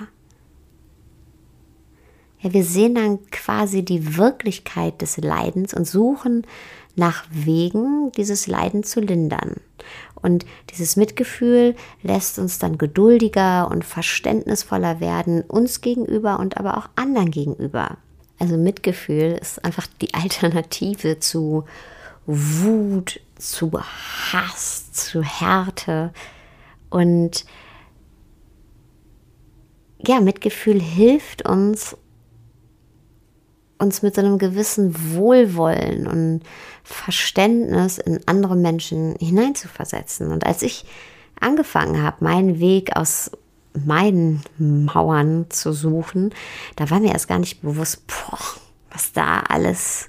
Ja, 2.38 2.53
wir 2.53 2.62
sehen 2.62 2.94
dann 2.94 3.18
quasi 3.33 3.85
die 3.85 4.16
Wirklichkeit 4.16 5.03
des 5.03 5.16
Leidens 5.16 5.74
und 5.74 5.88
suchen 5.88 6.46
nach 6.94 7.24
Wegen, 7.33 8.12
dieses 8.16 8.46
Leiden 8.46 8.85
zu 8.85 9.01
lindern. 9.01 9.57
Und 10.14 10.46
dieses 10.70 10.94
Mitgefühl 10.94 11.74
lässt 12.05 12.38
uns 12.38 12.61
dann 12.61 12.79
geduldiger 12.79 13.68
und 13.68 13.85
verständnisvoller 13.85 15.01
werden, 15.01 15.42
uns 15.42 15.81
gegenüber 15.81 16.38
und 16.38 16.59
aber 16.59 16.79
auch 16.79 16.88
anderen 16.94 17.33
gegenüber. 17.33 17.98
Also 18.38 18.57
Mitgefühl 18.57 19.37
ist 19.40 19.64
einfach 19.64 19.88
die 20.01 20.14
Alternative 20.14 21.18
zu 21.18 21.64
Wut, 22.31 23.20
zu 23.38 23.70
Hass, 23.81 24.92
zu 24.92 25.22
Härte. 25.22 26.12
Und 26.90 27.44
ja, 30.07 30.20
Mitgefühl 30.20 30.81
hilft 30.81 31.48
uns, 31.48 31.96
uns 33.79 34.03
mit 34.03 34.14
so 34.14 34.20
einem 34.20 34.38
gewissen 34.38 35.14
Wohlwollen 35.14 36.07
und 36.07 36.42
Verständnis 36.83 37.98
in 37.98 38.20
andere 38.27 38.57
Menschen 38.57 39.16
hineinzuversetzen. 39.18 40.31
Und 40.33 40.46
als 40.46 40.62
ich 40.62 40.85
angefangen 41.40 42.03
habe, 42.03 42.24
meinen 42.24 42.59
Weg 42.59 42.96
aus 42.96 43.31
meinen 43.85 44.42
Mauern 44.59 45.46
zu 45.51 45.72
suchen, 45.72 46.35
da 46.77 46.90
war 46.90 47.01
mir 47.01 47.12
erst 47.12 47.29
gar 47.29 47.38
nicht 47.38 47.62
bewusst, 47.62 48.03
boah, 48.07 48.38
was 48.90 49.12
da 49.12 49.40
alles 49.40 50.08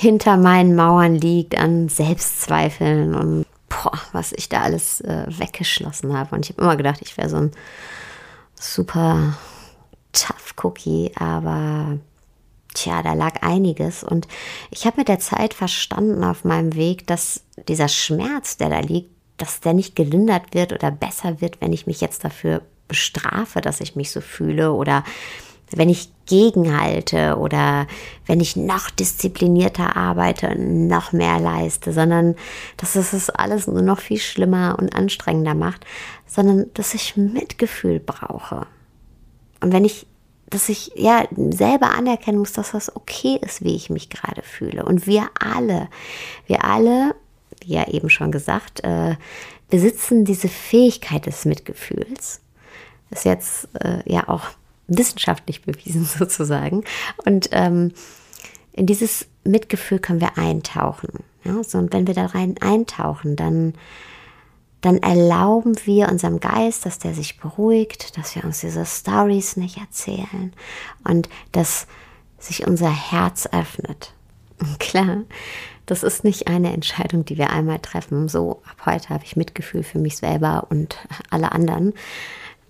hinter 0.00 0.38
meinen 0.38 0.74
Mauern 0.74 1.14
liegt 1.14 1.58
an 1.58 1.90
Selbstzweifeln 1.90 3.14
und 3.14 3.44
boah, 3.68 3.92
was 4.12 4.32
ich 4.32 4.48
da 4.48 4.62
alles 4.62 5.02
äh, 5.02 5.26
weggeschlossen 5.28 6.16
habe. 6.16 6.34
Und 6.34 6.46
ich 6.46 6.52
habe 6.52 6.62
immer 6.62 6.76
gedacht, 6.76 7.00
ich 7.02 7.18
wäre 7.18 7.28
so 7.28 7.36
ein 7.36 7.50
super 8.58 9.36
tough 10.12 10.54
Cookie, 10.62 11.12
aber 11.16 11.98
tja, 12.72 13.02
da 13.02 13.12
lag 13.12 13.42
einiges. 13.42 14.02
Und 14.02 14.26
ich 14.70 14.86
habe 14.86 14.96
mit 14.96 15.08
der 15.08 15.18
Zeit 15.18 15.52
verstanden 15.52 16.24
auf 16.24 16.44
meinem 16.44 16.74
Weg, 16.76 17.06
dass 17.06 17.44
dieser 17.68 17.88
Schmerz, 17.88 18.56
der 18.56 18.70
da 18.70 18.80
liegt, 18.80 19.10
dass 19.36 19.60
der 19.60 19.74
nicht 19.74 19.96
gelindert 19.96 20.54
wird 20.54 20.72
oder 20.72 20.90
besser 20.90 21.42
wird, 21.42 21.60
wenn 21.60 21.74
ich 21.74 21.86
mich 21.86 22.00
jetzt 22.00 22.24
dafür 22.24 22.62
bestrafe, 22.88 23.60
dass 23.60 23.82
ich 23.82 23.96
mich 23.96 24.10
so 24.12 24.22
fühle 24.22 24.72
oder 24.72 25.04
wenn 25.72 25.90
ich 25.90 26.10
gegenhalte 26.30 27.36
oder 27.36 27.88
wenn 28.26 28.40
ich 28.40 28.54
noch 28.54 28.88
disziplinierter 28.88 29.96
arbeite, 29.96 30.56
noch 30.56 31.12
mehr 31.12 31.40
leiste, 31.40 31.92
sondern 31.92 32.36
dass 32.76 32.94
es 32.94 33.10
das 33.10 33.30
alles 33.30 33.66
nur 33.66 33.82
noch 33.82 33.98
viel 33.98 34.18
schlimmer 34.18 34.76
und 34.78 34.94
anstrengender 34.94 35.54
macht, 35.54 35.84
sondern 36.26 36.66
dass 36.74 36.94
ich 36.94 37.16
Mitgefühl 37.16 37.98
brauche. 37.98 38.68
Und 39.60 39.72
wenn 39.72 39.84
ich, 39.84 40.06
dass 40.48 40.68
ich 40.68 40.92
ja 40.94 41.24
selber 41.36 41.90
anerkennen 41.90 42.38
muss, 42.38 42.52
dass 42.52 42.70
das 42.70 42.94
okay 42.94 43.40
ist, 43.42 43.64
wie 43.64 43.74
ich 43.74 43.90
mich 43.90 44.08
gerade 44.08 44.42
fühle. 44.42 44.84
Und 44.84 45.08
wir 45.08 45.28
alle, 45.38 45.88
wir 46.46 46.64
alle, 46.64 47.16
wie 47.60 47.74
ja 47.74 47.88
eben 47.88 48.08
schon 48.08 48.30
gesagt, 48.30 48.84
äh, 48.84 49.16
besitzen 49.68 50.24
diese 50.24 50.48
Fähigkeit 50.48 51.26
des 51.26 51.44
Mitgefühls. 51.44 52.40
Ist 53.10 53.24
jetzt 53.24 53.68
äh, 53.74 54.08
ja 54.08 54.28
auch 54.28 54.44
wissenschaftlich 54.90 55.62
bewiesen 55.64 56.04
sozusagen. 56.04 56.84
Und 57.24 57.48
ähm, 57.52 57.92
in 58.72 58.86
dieses 58.86 59.26
Mitgefühl 59.44 59.98
können 59.98 60.20
wir 60.20 60.36
eintauchen. 60.36 61.24
Ja? 61.44 61.62
So, 61.64 61.78
und 61.78 61.92
wenn 61.92 62.06
wir 62.06 62.14
da 62.14 62.26
rein 62.26 62.56
eintauchen, 62.60 63.36
dann, 63.36 63.74
dann 64.80 64.98
erlauben 64.98 65.76
wir 65.84 66.08
unserem 66.08 66.40
Geist, 66.40 66.86
dass 66.86 66.98
der 66.98 67.14
sich 67.14 67.38
beruhigt, 67.38 68.16
dass 68.18 68.34
wir 68.34 68.44
uns 68.44 68.60
diese 68.60 68.84
Stories 68.84 69.56
nicht 69.56 69.78
erzählen 69.78 70.52
und 71.04 71.28
dass 71.52 71.86
sich 72.38 72.66
unser 72.66 72.90
Herz 72.90 73.48
öffnet. 73.52 74.14
Klar, 74.78 75.22
das 75.86 76.02
ist 76.02 76.22
nicht 76.24 76.48
eine 76.48 76.72
Entscheidung, 76.72 77.24
die 77.24 77.36
wir 77.36 77.50
einmal 77.50 77.80
treffen. 77.80 78.28
So, 78.28 78.62
ab 78.64 78.86
heute 78.86 79.08
habe 79.08 79.24
ich 79.24 79.36
Mitgefühl 79.36 79.82
für 79.82 79.98
mich 79.98 80.16
selber 80.16 80.66
und 80.70 80.96
alle 81.30 81.52
anderen, 81.52 81.94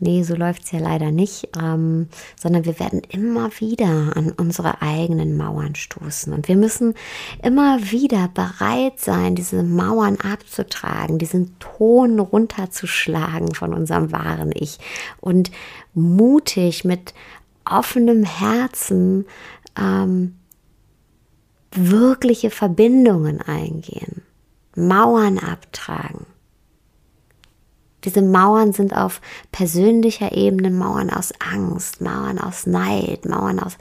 Nee, 0.03 0.23
so 0.23 0.35
läuft 0.35 0.65
es 0.65 0.73
ja 0.73 0.79
leider 0.79 1.11
nicht, 1.11 1.51
ähm, 1.61 2.09
sondern 2.35 2.65
wir 2.65 2.81
werden 2.81 3.03
immer 3.11 3.51
wieder 3.59 4.17
an 4.17 4.33
unsere 4.33 4.81
eigenen 4.81 5.37
Mauern 5.37 5.75
stoßen. 5.75 6.33
Und 6.33 6.49
wir 6.49 6.57
müssen 6.57 6.95
immer 7.43 7.79
wieder 7.91 8.29
bereit 8.29 8.99
sein, 8.99 9.35
diese 9.35 9.63
Mauern 9.63 10.17
abzutragen, 10.17 11.19
diesen 11.19 11.59
Ton 11.59 12.19
runterzuschlagen 12.19 13.55
von 13.55 13.75
unserem 13.75 14.11
wahren 14.11 14.53
Ich 14.55 14.79
und 15.21 15.51
mutig 15.93 16.85
mit 16.85 17.13
offenem 17.67 18.25
Herzen 18.25 19.27
ähm, 19.79 20.37
wirkliche 21.73 22.49
Verbindungen 22.49 23.43
eingehen, 23.43 24.23
Mauern 24.75 25.39
abtragen. 25.39 26.25
Diese 28.05 28.23
Mauern 28.23 28.73
sind 28.73 28.97
auf 28.97 29.21
persönlicher 29.53 30.33
Ebene 30.33 30.71
Mauern 30.71 31.11
aus 31.11 31.33
Angst, 31.39 32.01
Mauern 32.01 32.39
aus 32.39 32.67
Neid, 32.67 33.27
Mauern 33.27 33.61
aus 33.61 33.77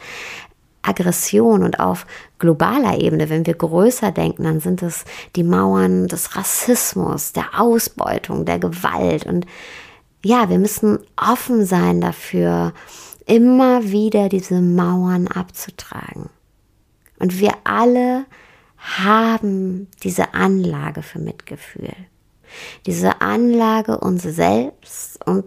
Aggression 0.82 1.64
und 1.64 1.80
auf 1.80 2.06
globaler 2.40 3.00
Ebene, 3.00 3.30
wenn 3.30 3.46
wir 3.46 3.54
größer 3.54 4.12
denken, 4.12 4.44
dann 4.44 4.60
sind 4.60 4.82
es 4.82 5.06
die 5.36 5.44
Mauern 5.44 6.08
des 6.08 6.36
Rassismus, 6.36 7.34
der 7.34 7.60
Ausbeutung, 7.60 8.46
der 8.46 8.60
Gewalt. 8.60 9.26
Und 9.26 9.46
ja, 10.24 10.50
wir 10.50 10.58
müssen 10.58 11.00
offen 11.16 11.66
sein 11.66 12.02
dafür, 12.02 12.74
immer 13.26 13.84
wieder 13.84 14.30
diese 14.30 14.62
Mauern 14.62 15.28
abzutragen. 15.28 16.30
Und 17.20 17.40
wir 17.40 17.52
alle 17.66 18.26
haben 18.78 19.88
diese 20.04 20.34
Anlage 20.34 21.04
für 21.04 21.20
Mitgefühl. 21.20 21.94
Diese 22.86 23.22
Anlage, 23.22 24.00
uns 24.00 24.24
selbst 24.24 25.26
und 25.26 25.46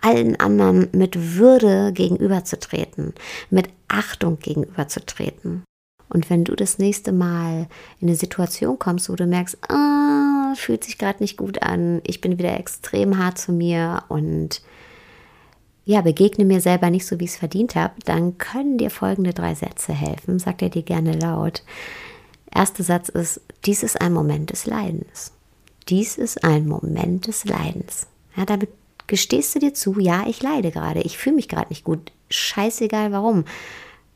allen 0.00 0.38
anderen 0.40 0.88
mit 0.92 1.36
Würde 1.36 1.92
gegenüberzutreten, 1.92 3.14
mit 3.50 3.68
Achtung 3.88 4.38
gegenüberzutreten. 4.38 5.64
Und 6.08 6.28
wenn 6.28 6.44
du 6.44 6.54
das 6.54 6.78
nächste 6.78 7.12
Mal 7.12 7.68
in 8.00 8.08
eine 8.08 8.16
Situation 8.16 8.78
kommst, 8.78 9.08
wo 9.08 9.16
du 9.16 9.26
merkst, 9.26 9.58
ah, 9.70 10.54
fühlt 10.56 10.84
sich 10.84 10.98
gerade 10.98 11.22
nicht 11.22 11.36
gut 11.36 11.62
an, 11.62 12.02
ich 12.06 12.20
bin 12.20 12.38
wieder 12.38 12.58
extrem 12.58 13.18
hart 13.18 13.38
zu 13.38 13.52
mir 13.52 14.04
und 14.08 14.60
ja, 15.84 16.00
begegne 16.00 16.44
mir 16.44 16.60
selber 16.60 16.90
nicht 16.90 17.06
so, 17.06 17.18
wie 17.18 17.24
ich 17.24 17.32
es 17.32 17.36
verdient 17.36 17.74
habe, 17.74 17.94
dann 18.04 18.38
können 18.38 18.78
dir 18.78 18.90
folgende 18.90 19.32
drei 19.32 19.54
Sätze 19.54 19.92
helfen. 19.92 20.38
Sagt 20.38 20.62
er 20.62 20.68
dir 20.68 20.82
gerne 20.82 21.12
laut. 21.12 21.64
Erster 22.54 22.84
Satz 22.84 23.08
ist, 23.08 23.40
dies 23.64 23.82
ist 23.82 24.00
ein 24.00 24.12
Moment 24.12 24.50
des 24.52 24.66
Leidens. 24.66 25.32
Dies 25.88 26.16
ist 26.16 26.44
ein 26.44 26.66
Moment 26.66 27.26
des 27.26 27.44
Leidens. 27.44 28.06
Ja, 28.36 28.44
damit 28.44 28.70
gestehst 29.06 29.54
du 29.54 29.58
dir 29.58 29.74
zu, 29.74 29.98
ja, 29.98 30.24
ich 30.26 30.42
leide 30.42 30.70
gerade, 30.70 31.00
ich 31.00 31.18
fühle 31.18 31.36
mich 31.36 31.48
gerade 31.48 31.68
nicht 31.68 31.84
gut. 31.84 32.12
Scheißegal 32.30 33.12
warum. 33.12 33.44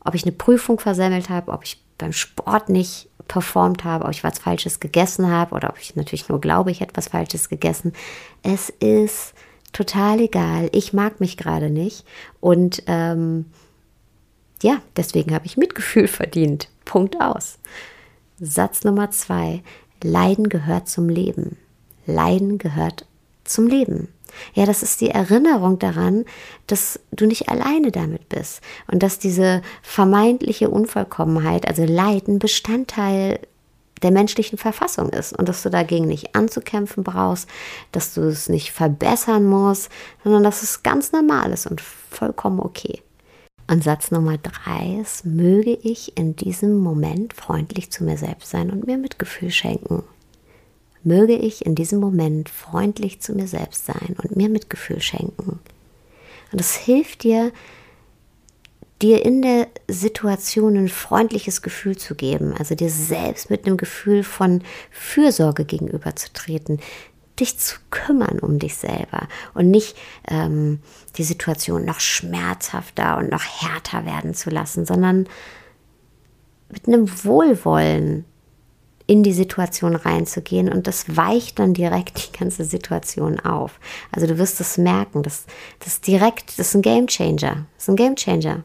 Ob 0.03 0.15
ich 0.15 0.23
eine 0.23 0.31
Prüfung 0.31 0.79
versemmelt 0.79 1.29
habe, 1.29 1.51
ob 1.51 1.63
ich 1.63 1.81
beim 1.97 2.13
Sport 2.13 2.69
nicht 2.69 3.09
performt 3.27 3.83
habe, 3.83 4.05
ob 4.05 4.11
ich 4.11 4.23
was 4.23 4.39
Falsches 4.39 4.79
gegessen 4.79 5.29
habe 5.29 5.53
oder 5.53 5.69
ob 5.69 5.79
ich 5.79 5.95
natürlich 5.95 6.29
nur 6.29 6.39
glaube, 6.39 6.71
ich 6.71 6.79
hätte 6.79 6.95
was 6.95 7.09
Falsches 7.09 7.49
gegessen. 7.49 7.93
Es 8.43 8.69
ist 8.69 9.33
total 9.73 10.21
egal. 10.21 10.69
Ich 10.71 10.93
mag 10.93 11.19
mich 11.19 11.37
gerade 11.37 11.69
nicht. 11.69 12.05
Und 12.39 12.83
ähm, 12.87 13.45
ja, 14.61 14.81
deswegen 14.95 15.33
habe 15.33 15.45
ich 15.45 15.57
Mitgefühl 15.57 16.07
verdient. 16.07 16.69
Punkt 16.85 17.19
aus. 17.19 17.59
Satz 18.39 18.83
Nummer 18.83 19.11
zwei. 19.11 19.63
Leiden 20.03 20.49
gehört 20.49 20.87
zum 20.87 21.09
Leben. 21.09 21.57
Leiden 22.05 22.57
gehört 22.57 23.05
zum 23.43 23.67
Leben. 23.67 24.09
Ja, 24.53 24.65
das 24.65 24.83
ist 24.83 25.01
die 25.01 25.09
Erinnerung 25.09 25.79
daran, 25.79 26.25
dass 26.67 26.99
du 27.11 27.25
nicht 27.25 27.49
alleine 27.49 27.91
damit 27.91 28.29
bist 28.29 28.61
und 28.91 29.03
dass 29.03 29.19
diese 29.19 29.61
vermeintliche 29.81 30.69
Unvollkommenheit, 30.69 31.67
also 31.67 31.85
Leiden, 31.85 32.39
Bestandteil 32.39 33.39
der 34.03 34.11
menschlichen 34.11 34.57
Verfassung 34.57 35.09
ist 35.09 35.33
und 35.33 35.49
dass 35.49 35.63
du 35.63 35.69
dagegen 35.69 36.07
nicht 36.07 36.35
anzukämpfen 36.35 37.03
brauchst, 37.03 37.49
dass 37.91 38.13
du 38.13 38.21
es 38.21 38.47
nicht 38.47 38.71
verbessern 38.71 39.45
musst, 39.45 39.89
sondern 40.23 40.43
dass 40.43 40.61
es 40.61 40.83
ganz 40.83 41.11
normal 41.11 41.51
ist 41.51 41.65
und 41.65 41.81
vollkommen 41.81 42.59
okay. 42.59 43.01
Und 43.69 43.83
Satz 43.83 44.11
Nummer 44.11 44.37
drei 44.37 44.99
ist, 45.01 45.25
möge 45.25 45.73
ich 45.73 46.17
in 46.17 46.35
diesem 46.37 46.77
Moment 46.77 47.33
freundlich 47.33 47.91
zu 47.91 48.05
mir 48.05 48.17
selbst 48.17 48.49
sein 48.49 48.69
und 48.69 48.87
mir 48.87 48.97
Mitgefühl 48.97 49.51
schenken. 49.51 50.03
Möge 51.03 51.35
ich 51.35 51.65
in 51.65 51.75
diesem 51.75 51.99
Moment 51.99 52.49
freundlich 52.49 53.19
zu 53.19 53.33
mir 53.33 53.47
selbst 53.47 53.85
sein 53.85 54.15
und 54.21 54.35
mir 54.37 54.49
Mitgefühl 54.49 55.01
schenken. 55.01 55.59
Und 56.51 56.61
es 56.61 56.75
hilft 56.75 57.23
dir, 57.23 57.51
dir 59.01 59.25
in 59.25 59.41
der 59.41 59.67
Situation 59.87 60.77
ein 60.77 60.89
freundliches 60.89 61.61
Gefühl 61.61 61.97
zu 61.97 62.15
geben, 62.15 62.53
also 62.57 62.73
dir 62.73 62.89
selbst 62.89 63.49
mit 63.49 63.65
einem 63.65 63.77
Gefühl 63.77 64.23
von 64.23 64.63
Fürsorge 64.91 65.65
gegenüberzutreten, 65.65 66.79
dich 67.39 67.59
zu 67.59 67.77
kümmern 67.89 68.39
um 68.39 68.59
dich 68.59 68.75
selber 68.75 69.27
und 69.53 69.69
nicht 69.71 69.95
ähm, 70.27 70.79
die 71.17 71.23
Situation 71.23 71.85
noch 71.85 71.99
schmerzhafter 71.99 73.17
und 73.17 73.31
noch 73.31 73.43
härter 73.43 74.05
werden 74.05 74.33
zu 74.33 74.49
lassen, 74.49 74.85
sondern 74.85 75.27
mit 76.69 76.87
einem 76.87 77.09
Wohlwollen 77.23 78.25
in 79.07 79.23
die 79.23 79.33
Situation 79.33 79.95
reinzugehen 79.95 80.69
und 80.71 80.85
das 80.85 81.15
weicht 81.15 81.59
dann 81.59 81.73
direkt 81.73 82.27
die 82.27 82.37
ganze 82.37 82.65
Situation 82.65 83.39
auf. 83.39 83.79
Also 84.11 84.27
du 84.27 84.37
wirst 84.37 84.59
es 84.59 84.77
merken, 84.77 85.23
das, 85.23 85.45
das 85.79 86.01
direkt, 86.01 86.59
das 86.59 86.67
ist 86.67 86.75
ein 86.75 86.81
Game 86.81 87.07
Changer. 87.07 87.65
Das 87.75 87.83
ist 87.83 87.89
ein 87.89 87.95
Game 87.95 88.17
Changer. 88.17 88.63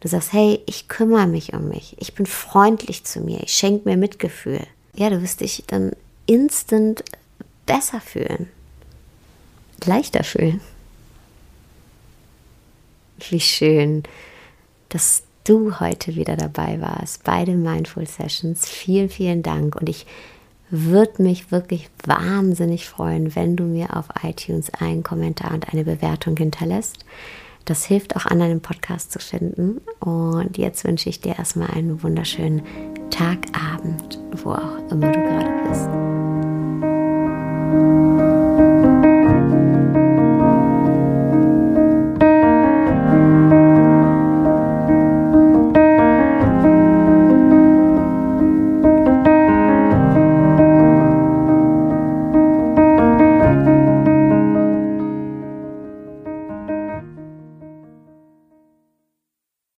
Du 0.00 0.08
sagst, 0.08 0.32
hey, 0.32 0.60
ich 0.66 0.88
kümmere 0.88 1.26
mich 1.26 1.52
um 1.52 1.68
mich. 1.68 1.94
Ich 2.00 2.14
bin 2.14 2.26
freundlich 2.26 3.04
zu 3.04 3.20
mir. 3.20 3.40
Ich 3.42 3.52
schenke 3.52 3.88
mir 3.88 3.98
Mitgefühl. 3.98 4.66
Ja, 4.94 5.10
du 5.10 5.22
wirst 5.22 5.40
dich 5.40 5.64
dann 5.66 5.92
instant 6.26 7.04
besser 7.66 8.00
fühlen. 8.00 8.48
Leichter 9.84 10.24
fühlen. 10.24 10.60
Wie 13.30 13.40
schön, 13.40 14.02
dass 14.88 15.22
du 15.44 15.80
heute 15.80 16.14
wieder 16.14 16.36
dabei 16.36 16.80
warst 16.80 17.24
bei 17.24 17.44
den 17.44 17.62
Mindful 17.62 18.06
Sessions. 18.06 18.68
Vielen, 18.68 19.08
vielen 19.08 19.42
Dank 19.42 19.76
und 19.76 19.88
ich 19.88 20.06
würde 20.70 21.22
mich 21.22 21.52
wirklich 21.52 21.90
wahnsinnig 22.06 22.88
freuen, 22.88 23.36
wenn 23.36 23.56
du 23.56 23.64
mir 23.64 23.94
auf 23.96 24.06
iTunes 24.22 24.72
einen 24.72 25.02
Kommentar 25.02 25.52
und 25.52 25.70
eine 25.72 25.84
Bewertung 25.84 26.36
hinterlässt. 26.36 27.04
Das 27.66 27.84
hilft 27.84 28.16
auch 28.16 28.26
anderen, 28.26 28.52
den 28.52 28.62
Podcast 28.62 29.12
zu 29.12 29.18
finden. 29.18 29.80
Und 30.00 30.58
jetzt 30.58 30.84
wünsche 30.84 31.08
ich 31.08 31.20
dir 31.20 31.38
erstmal 31.38 31.70
einen 31.70 32.02
wunderschönen 32.02 32.62
Tag, 33.10 33.38
Abend, 33.52 34.18
wo 34.42 34.52
auch 34.52 34.78
immer 34.90 35.12
du 35.12 35.20
gerade 35.20 35.68
bist. 35.68 36.11
Música 37.72 38.41